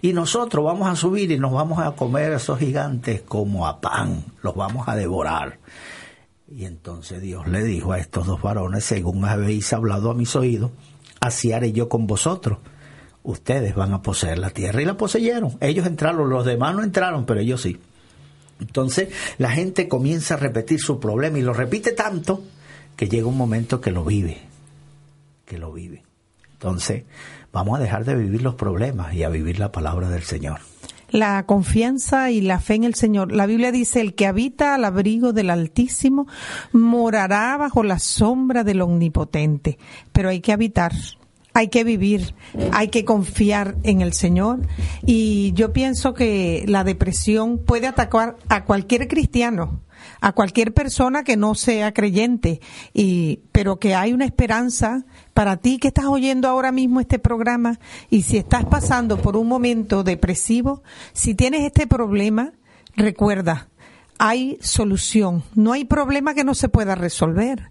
Y 0.00 0.12
nosotros 0.12 0.64
vamos 0.64 0.88
a 0.88 0.96
subir 0.96 1.30
y 1.30 1.38
nos 1.38 1.52
vamos 1.52 1.78
a 1.78 1.92
comer 1.92 2.32
a 2.32 2.36
esos 2.36 2.58
gigantes 2.58 3.22
como 3.22 3.66
a 3.66 3.80
pan, 3.80 4.24
los 4.42 4.54
vamos 4.54 4.88
a 4.88 4.96
devorar. 4.96 5.58
Y 6.54 6.66
entonces 6.66 7.22
Dios 7.22 7.48
le 7.48 7.64
dijo 7.64 7.92
a 7.92 7.98
estos 7.98 8.26
dos 8.26 8.42
varones, 8.42 8.84
según 8.84 9.24
habéis 9.24 9.72
hablado 9.72 10.10
a 10.10 10.14
mis 10.14 10.36
oídos, 10.36 10.70
así 11.18 11.52
haré 11.52 11.72
yo 11.72 11.88
con 11.88 12.06
vosotros. 12.06 12.58
Ustedes 13.22 13.74
van 13.74 13.94
a 13.94 14.02
poseer 14.02 14.38
la 14.38 14.50
tierra. 14.50 14.82
Y 14.82 14.84
la 14.84 14.98
poseyeron. 14.98 15.56
Ellos 15.60 15.86
entraron, 15.86 16.28
los 16.28 16.44
demás 16.44 16.74
no 16.74 16.82
entraron, 16.82 17.24
pero 17.24 17.40
ellos 17.40 17.62
sí. 17.62 17.80
Entonces 18.60 19.08
la 19.38 19.50
gente 19.50 19.88
comienza 19.88 20.34
a 20.34 20.36
repetir 20.36 20.78
su 20.78 21.00
problema 21.00 21.38
y 21.38 21.42
lo 21.42 21.54
repite 21.54 21.92
tanto 21.92 22.42
que 22.96 23.08
llega 23.08 23.26
un 23.26 23.38
momento 23.38 23.80
que 23.80 23.90
lo 23.90 24.04
vive, 24.04 24.42
que 25.46 25.56
lo 25.56 25.72
vive. 25.72 26.02
Entonces 26.52 27.04
vamos 27.50 27.78
a 27.78 27.82
dejar 27.82 28.04
de 28.04 28.14
vivir 28.14 28.42
los 28.42 28.56
problemas 28.56 29.14
y 29.14 29.22
a 29.22 29.30
vivir 29.30 29.58
la 29.58 29.72
palabra 29.72 30.10
del 30.10 30.22
Señor 30.22 30.60
la 31.12 31.44
confianza 31.46 32.30
y 32.30 32.40
la 32.40 32.58
fe 32.58 32.74
en 32.74 32.84
el 32.84 32.94
Señor. 32.94 33.32
La 33.32 33.46
Biblia 33.46 33.70
dice, 33.70 34.00
el 34.00 34.14
que 34.14 34.26
habita 34.26 34.74
al 34.74 34.84
abrigo 34.84 35.32
del 35.32 35.50
Altísimo 35.50 36.26
morará 36.72 37.56
bajo 37.56 37.82
la 37.82 37.98
sombra 37.98 38.64
del 38.64 38.80
Omnipotente. 38.80 39.78
Pero 40.12 40.30
hay 40.30 40.40
que 40.40 40.52
habitar, 40.52 40.92
hay 41.54 41.68
que 41.68 41.84
vivir, 41.84 42.34
hay 42.72 42.88
que 42.88 43.04
confiar 43.04 43.76
en 43.82 44.00
el 44.00 44.14
Señor. 44.14 44.60
Y 45.04 45.52
yo 45.52 45.72
pienso 45.72 46.14
que 46.14 46.64
la 46.66 46.82
depresión 46.82 47.58
puede 47.58 47.86
atacar 47.86 48.36
a 48.48 48.64
cualquier 48.64 49.06
cristiano 49.06 49.80
a 50.20 50.32
cualquier 50.32 50.72
persona 50.72 51.24
que 51.24 51.36
no 51.36 51.54
sea 51.54 51.92
creyente, 51.92 52.60
y, 52.92 53.40
pero 53.52 53.78
que 53.78 53.94
hay 53.94 54.12
una 54.12 54.24
esperanza 54.24 55.04
para 55.34 55.56
ti 55.56 55.78
que 55.78 55.88
estás 55.88 56.06
oyendo 56.06 56.48
ahora 56.48 56.72
mismo 56.72 57.00
este 57.00 57.18
programa 57.18 57.78
y 58.10 58.22
si 58.22 58.36
estás 58.36 58.64
pasando 58.64 59.18
por 59.18 59.36
un 59.36 59.48
momento 59.48 60.02
depresivo, 60.02 60.82
si 61.12 61.34
tienes 61.34 61.62
este 61.62 61.86
problema, 61.86 62.52
recuerda, 62.96 63.68
hay 64.18 64.58
solución, 64.60 65.42
no 65.54 65.72
hay 65.72 65.84
problema 65.84 66.34
que 66.34 66.44
no 66.44 66.54
se 66.54 66.68
pueda 66.68 66.94
resolver. 66.94 67.70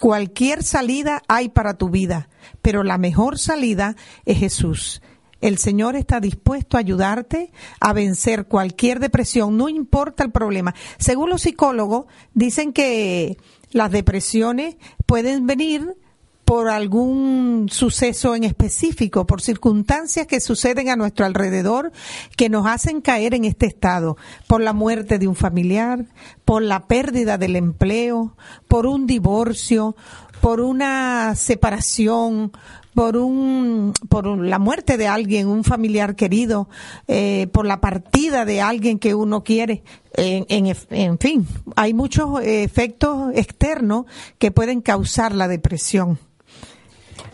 Cualquier 0.00 0.62
salida 0.62 1.22
hay 1.28 1.48
para 1.48 1.74
tu 1.74 1.88
vida, 1.88 2.28
pero 2.62 2.82
la 2.82 2.98
mejor 2.98 3.38
salida 3.38 3.96
es 4.24 4.38
Jesús. 4.38 5.02
El 5.44 5.58
Señor 5.58 5.94
está 5.94 6.20
dispuesto 6.20 6.78
a 6.78 6.80
ayudarte 6.80 7.52
a 7.78 7.92
vencer 7.92 8.46
cualquier 8.46 8.98
depresión, 8.98 9.58
no 9.58 9.68
importa 9.68 10.24
el 10.24 10.30
problema. 10.32 10.74
Según 10.96 11.28
los 11.28 11.42
psicólogos, 11.42 12.06
dicen 12.32 12.72
que 12.72 13.36
las 13.70 13.90
depresiones 13.90 14.76
pueden 15.04 15.46
venir 15.46 15.98
por 16.46 16.70
algún 16.70 17.68
suceso 17.70 18.34
en 18.34 18.44
específico, 18.44 19.26
por 19.26 19.42
circunstancias 19.42 20.26
que 20.26 20.40
suceden 20.40 20.88
a 20.88 20.96
nuestro 20.96 21.26
alrededor 21.26 21.92
que 22.38 22.48
nos 22.48 22.66
hacen 22.66 23.02
caer 23.02 23.34
en 23.34 23.44
este 23.44 23.66
estado, 23.66 24.16
por 24.46 24.62
la 24.62 24.72
muerte 24.72 25.18
de 25.18 25.28
un 25.28 25.36
familiar, 25.36 26.06
por 26.46 26.62
la 26.62 26.86
pérdida 26.86 27.36
del 27.36 27.56
empleo, 27.56 28.34
por 28.66 28.86
un 28.86 29.06
divorcio, 29.06 29.94
por 30.40 30.62
una 30.62 31.34
separación, 31.34 32.52
por 32.94 33.16
un 33.16 33.92
por 34.08 34.26
la 34.38 34.58
muerte 34.58 34.96
de 34.96 35.08
alguien, 35.08 35.48
un 35.48 35.64
familiar 35.64 36.16
querido, 36.16 36.68
eh, 37.08 37.48
por 37.52 37.66
la 37.66 37.80
partida 37.80 38.44
de 38.44 38.60
alguien 38.60 38.98
que 38.98 39.14
uno 39.14 39.42
quiere. 39.42 39.82
En, 40.16 40.72
en, 40.90 41.18
fin, 41.18 41.46
hay 41.74 41.92
muchos 41.92 42.40
efectos 42.42 43.32
externos 43.34 44.06
que 44.38 44.52
pueden 44.52 44.80
causar 44.80 45.34
la 45.34 45.48
depresión. 45.48 46.18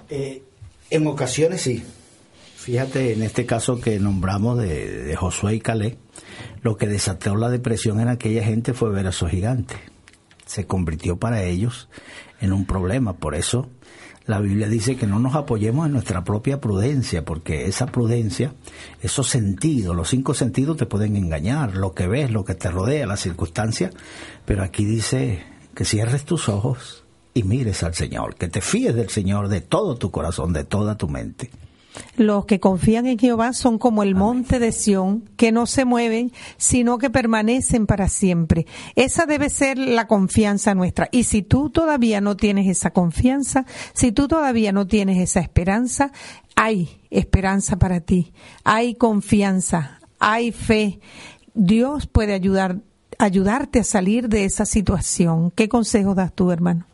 Eh, 0.08 0.42
en 0.88 1.06
ocasiones 1.06 1.60
sí, 1.60 1.84
Fíjate, 2.60 3.14
en 3.14 3.22
este 3.22 3.46
caso 3.46 3.80
que 3.80 3.98
nombramos 3.98 4.58
de, 4.58 5.16
Josué 5.16 5.54
y 5.54 5.60
Calé, 5.60 5.96
lo 6.60 6.76
que 6.76 6.86
desató 6.86 7.34
la 7.34 7.48
depresión 7.48 8.00
en 8.00 8.08
aquella 8.08 8.44
gente 8.44 8.74
fue 8.74 8.90
ver 8.90 9.06
a 9.06 9.10
esos 9.10 9.30
gigantes. 9.30 9.78
Se 10.44 10.66
convirtió 10.66 11.16
para 11.16 11.42
ellos 11.42 11.88
en 12.38 12.52
un 12.52 12.66
problema. 12.66 13.14
Por 13.14 13.34
eso 13.34 13.70
la 14.30 14.40
Biblia 14.40 14.68
dice 14.68 14.96
que 14.96 15.08
no 15.08 15.18
nos 15.18 15.34
apoyemos 15.34 15.86
en 15.86 15.92
nuestra 15.92 16.22
propia 16.22 16.60
prudencia, 16.60 17.24
porque 17.24 17.66
esa 17.66 17.86
prudencia, 17.86 18.54
esos 19.02 19.28
sentidos, 19.28 19.96
los 19.96 20.08
cinco 20.08 20.34
sentidos 20.34 20.76
te 20.76 20.86
pueden 20.86 21.16
engañar, 21.16 21.76
lo 21.76 21.94
que 21.94 22.06
ves, 22.06 22.30
lo 22.30 22.44
que 22.44 22.54
te 22.54 22.70
rodea, 22.70 23.06
las 23.06 23.20
circunstancias, 23.20 23.92
pero 24.46 24.62
aquí 24.62 24.84
dice 24.84 25.42
que 25.74 25.84
cierres 25.84 26.24
tus 26.24 26.48
ojos 26.48 27.04
y 27.34 27.42
mires 27.42 27.82
al 27.82 27.94
Señor, 27.94 28.36
que 28.36 28.46
te 28.46 28.60
fíes 28.60 28.94
del 28.94 29.08
Señor 29.08 29.48
de 29.48 29.62
todo 29.62 29.96
tu 29.96 30.12
corazón, 30.12 30.52
de 30.52 30.62
toda 30.62 30.96
tu 30.96 31.08
mente. 31.08 31.50
Los 32.16 32.46
que 32.46 32.60
confían 32.60 33.06
en 33.06 33.18
Jehová 33.18 33.52
son 33.52 33.78
como 33.78 34.02
el 34.02 34.14
monte 34.14 34.58
de 34.58 34.72
Sión, 34.72 35.28
que 35.36 35.52
no 35.52 35.66
se 35.66 35.84
mueven, 35.84 36.32
sino 36.56 36.98
que 36.98 37.10
permanecen 37.10 37.86
para 37.86 38.08
siempre. 38.08 38.66
Esa 38.94 39.26
debe 39.26 39.50
ser 39.50 39.78
la 39.78 40.06
confianza 40.06 40.74
nuestra. 40.74 41.08
Y 41.10 41.24
si 41.24 41.42
tú 41.42 41.70
todavía 41.70 42.20
no 42.20 42.36
tienes 42.36 42.68
esa 42.68 42.90
confianza, 42.90 43.64
si 43.92 44.12
tú 44.12 44.28
todavía 44.28 44.72
no 44.72 44.86
tienes 44.86 45.18
esa 45.18 45.40
esperanza, 45.40 46.12
hay 46.56 47.00
esperanza 47.10 47.78
para 47.78 48.00
ti, 48.00 48.32
hay 48.64 48.94
confianza, 48.94 50.00
hay 50.18 50.52
fe. 50.52 51.00
Dios 51.54 52.06
puede 52.06 52.34
ayudar, 52.34 52.80
ayudarte 53.18 53.80
a 53.80 53.84
salir 53.84 54.28
de 54.28 54.44
esa 54.44 54.66
situación. 54.66 55.50
¿Qué 55.52 55.68
consejo 55.68 56.14
das 56.14 56.32
tú, 56.34 56.50
hermano? 56.50 56.86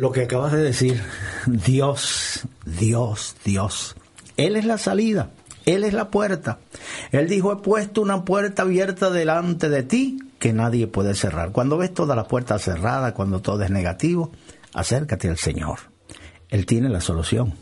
Lo 0.00 0.12
que 0.12 0.22
acabas 0.22 0.52
de 0.52 0.62
decir, 0.62 1.02
Dios, 1.44 2.48
Dios, 2.64 3.36
Dios. 3.44 3.96
Él 4.38 4.56
es 4.56 4.64
la 4.64 4.78
salida, 4.78 5.28
Él 5.66 5.84
es 5.84 5.92
la 5.92 6.08
puerta. 6.08 6.58
Él 7.12 7.28
dijo, 7.28 7.52
he 7.52 7.56
puesto 7.56 8.00
una 8.00 8.24
puerta 8.24 8.62
abierta 8.62 9.10
delante 9.10 9.68
de 9.68 9.82
ti 9.82 10.18
que 10.38 10.54
nadie 10.54 10.86
puede 10.86 11.14
cerrar. 11.14 11.52
Cuando 11.52 11.76
ves 11.76 11.92
toda 11.92 12.16
la 12.16 12.24
puerta 12.24 12.58
cerrada, 12.58 13.12
cuando 13.12 13.42
todo 13.42 13.62
es 13.62 13.70
negativo, 13.70 14.32
acércate 14.72 15.28
al 15.28 15.36
Señor. 15.36 15.80
Él 16.48 16.64
tiene 16.64 16.88
la 16.88 17.02
solución. 17.02 17.52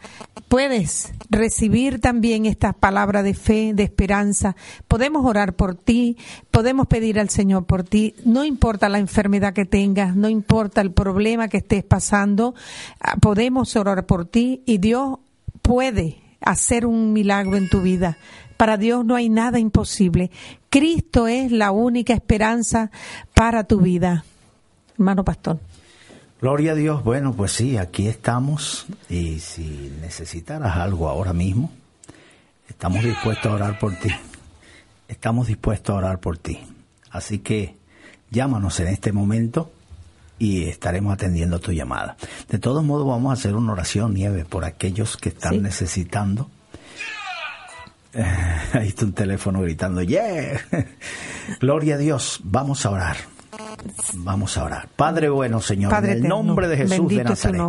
puedes 0.49 1.13
recibir 1.29 2.01
también 2.01 2.45
esta 2.45 2.73
palabra 2.73 3.23
de 3.23 3.33
fe, 3.33 3.71
de 3.73 3.83
esperanza. 3.83 4.57
Podemos 4.89 5.25
orar 5.25 5.55
por 5.55 5.75
ti, 5.75 6.17
podemos 6.51 6.87
pedir 6.87 7.17
al 7.17 7.29
Señor 7.29 7.63
por 7.65 7.83
ti, 7.83 8.13
no 8.25 8.43
importa 8.43 8.89
la 8.89 8.99
enfermedad 8.99 9.53
que 9.53 9.63
tengas, 9.63 10.17
no 10.17 10.27
importa 10.27 10.81
el 10.81 10.91
problema 10.91 11.47
que 11.47 11.59
estés 11.59 11.85
pasando, 11.85 12.55
ah, 12.99 13.15
podemos 13.21 13.73
orar 13.77 14.05
por 14.05 14.25
ti 14.25 14.63
y 14.65 14.79
Dios 14.79 15.19
puede 15.61 16.17
hacer 16.41 16.85
un 16.85 17.13
milagro 17.13 17.55
en 17.55 17.69
tu 17.69 17.79
vida. 17.79 18.17
Para 18.61 18.77
Dios 18.77 19.03
no 19.03 19.15
hay 19.15 19.27
nada 19.27 19.57
imposible. 19.57 20.29
Cristo 20.69 21.27
es 21.27 21.51
la 21.51 21.71
única 21.71 22.13
esperanza 22.13 22.91
para 23.33 23.63
tu 23.63 23.81
vida. 23.81 24.23
Hermano 24.93 25.23
pastor. 25.23 25.57
Gloria 26.39 26.73
a 26.73 26.75
Dios. 26.75 27.03
Bueno, 27.03 27.33
pues 27.33 27.53
sí, 27.53 27.77
aquí 27.77 28.05
estamos. 28.05 28.85
Y 29.09 29.39
si 29.39 29.91
necesitaras 29.99 30.77
algo 30.77 31.09
ahora 31.09 31.33
mismo, 31.33 31.71
estamos 32.69 33.03
dispuestos 33.03 33.47
a 33.47 33.55
orar 33.55 33.79
por 33.79 33.95
ti. 33.95 34.11
Estamos 35.07 35.47
dispuestos 35.47 35.95
a 35.95 35.97
orar 35.97 36.19
por 36.19 36.37
ti. 36.37 36.59
Así 37.09 37.39
que 37.39 37.75
llámanos 38.29 38.79
en 38.79 38.89
este 38.89 39.11
momento 39.11 39.71
y 40.37 40.65
estaremos 40.65 41.11
atendiendo 41.11 41.57
tu 41.57 41.71
llamada. 41.71 42.15
De 42.47 42.59
todos 42.59 42.83
modos, 42.83 43.07
vamos 43.07 43.31
a 43.31 43.33
hacer 43.33 43.55
una 43.55 43.71
oración, 43.71 44.13
Nieve, 44.13 44.45
por 44.45 44.65
aquellos 44.65 45.17
que 45.17 45.29
están 45.29 45.63
necesitando 45.63 46.47
Ahí 48.73 48.89
está 48.89 49.05
un 49.05 49.13
teléfono 49.13 49.61
gritando, 49.61 50.01
yeah. 50.01 50.61
Gloria 51.59 51.95
a 51.95 51.97
Dios, 51.97 52.41
vamos 52.43 52.85
a 52.85 52.91
orar. 52.91 53.17
Vamos 54.13 54.57
a 54.57 54.65
orar. 54.65 54.89
Padre 54.95 55.29
bueno, 55.29 55.61
Señor, 55.61 55.93
en 56.03 56.09
el 56.09 56.23
nombre 56.23 56.67
de 56.67 56.77
Jesús 56.77 57.09
de 57.09 57.23
Nazaret. 57.23 57.61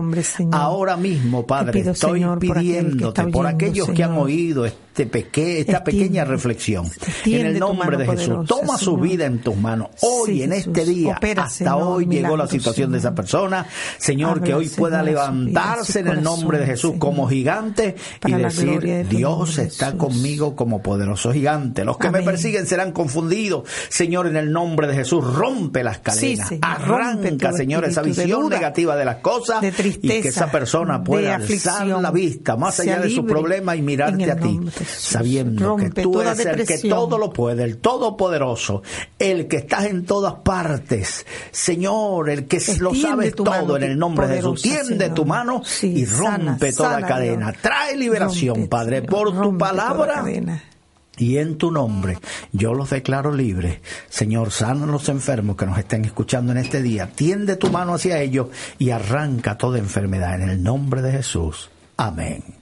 Ahora 0.52 0.96
mismo, 0.96 1.46
Padre, 1.46 1.80
estoy 1.80 2.24
pidiéndote 2.38 3.24
por, 3.28 3.46
aquellos 3.46 3.90
que 3.90 4.04
han 4.04 4.16
oído 4.16 4.66
este 4.66 4.82
esta 5.00 5.82
pequeña 5.82 6.24
reflexión. 6.24 6.86
En 7.24 7.46
el 7.46 7.58
nombre 7.58 7.96
de 7.96 8.06
Jesús, 8.06 8.46
toma 8.46 8.76
su 8.76 8.96
vida 8.96 9.24
en 9.24 9.40
tus 9.40 9.56
manos. 9.56 9.88
Hoy, 10.02 10.42
en 10.42 10.52
este 10.52 10.84
día, 10.84 11.18
hasta 11.36 11.76
hoy 11.76 12.06
llegó 12.06 12.36
la 12.36 12.46
situación 12.46 12.92
de 12.92 12.98
esa 12.98 13.14
persona. 13.14 13.66
Señor, 13.98 14.42
que 14.42 14.54
hoy 14.54 14.68
pueda 14.68 15.02
levantarse 15.02 16.00
en 16.00 16.08
el 16.08 16.22
nombre 16.22 16.58
de 16.58 16.66
Jesús 16.66 16.94
como 16.98 17.26
gigante 17.28 17.96
y 18.26 18.32
decir, 18.32 19.06
Dios 19.08 19.58
está 19.58 19.96
conmigo 19.96 20.56
como 20.56 20.82
poderoso 20.82 21.32
gigante. 21.32 21.84
Los 21.84 21.96
que 21.96 22.10
me 22.10 22.22
persiguen 22.22 22.66
serán 22.66 22.92
confundidos. 22.92 23.68
Señor, 23.88 24.26
en 24.26 24.36
el 24.36 24.52
nombre 24.52 24.86
de 24.86 24.94
Jesús, 24.94 25.24
rompe 25.24 25.82
las 25.82 26.01
cadenas. 26.02 26.52
Arranca, 26.60 27.52
Señor, 27.52 27.84
esa 27.84 28.02
visión 28.02 28.48
negativa 28.48 28.96
de 28.96 29.04
las 29.04 29.16
cosas 29.16 29.62
y 29.62 30.20
que 30.20 30.28
esa 30.28 30.50
persona 30.50 31.02
pueda 31.02 31.36
alzar 31.36 31.86
la 31.86 32.10
vista 32.10 32.56
más 32.56 32.80
allá 32.80 32.98
de 33.00 33.10
su 33.10 33.24
problema 33.24 33.76
y 33.76 33.82
mirarte 33.82 34.30
a 34.30 34.36
ti 34.36 34.60
sabiendo 34.86 35.76
que 35.76 35.90
tú 35.90 36.20
eres 36.20 36.44
el 36.44 36.66
que 36.66 36.78
todo 36.78 37.18
lo 37.18 37.32
puede, 37.32 37.64
el 37.64 37.78
todopoderoso, 37.78 38.82
el 39.18 39.48
que 39.48 39.58
estás 39.58 39.86
en 39.86 40.04
todas 40.04 40.34
partes, 40.34 41.26
Señor, 41.50 42.30
el 42.30 42.46
que 42.46 42.60
lo 42.80 42.94
sabe 42.94 43.32
todo 43.32 43.76
en 43.76 43.84
el 43.84 43.98
nombre 43.98 44.26
de 44.28 44.36
Jesús. 44.36 44.62
Tiende 44.62 45.10
tu 45.10 45.24
mano 45.24 45.62
y 45.82 46.04
rompe 46.04 46.72
toda 46.72 47.06
cadena. 47.06 47.52
Trae 47.52 47.96
liberación, 47.96 48.68
Padre, 48.68 49.02
por 49.02 49.40
tu 49.40 49.56
palabra. 49.56 50.24
Y 51.22 51.38
en 51.38 51.56
tu 51.56 51.70
nombre 51.70 52.18
yo 52.50 52.74
los 52.74 52.90
declaro 52.90 53.32
libres. 53.32 53.78
Señor, 54.08 54.50
sana 54.50 54.86
los 54.86 55.08
enfermos 55.08 55.56
que 55.56 55.66
nos 55.66 55.78
estén 55.78 56.04
escuchando 56.04 56.50
en 56.50 56.58
este 56.58 56.82
día. 56.82 57.10
Tiende 57.14 57.54
tu 57.54 57.70
mano 57.70 57.94
hacia 57.94 58.20
ellos 58.20 58.48
y 58.76 58.90
arranca 58.90 59.56
toda 59.56 59.78
enfermedad 59.78 60.42
en 60.42 60.50
el 60.50 60.62
nombre 60.64 61.00
de 61.00 61.12
Jesús. 61.12 61.70
Amén. 61.96 62.61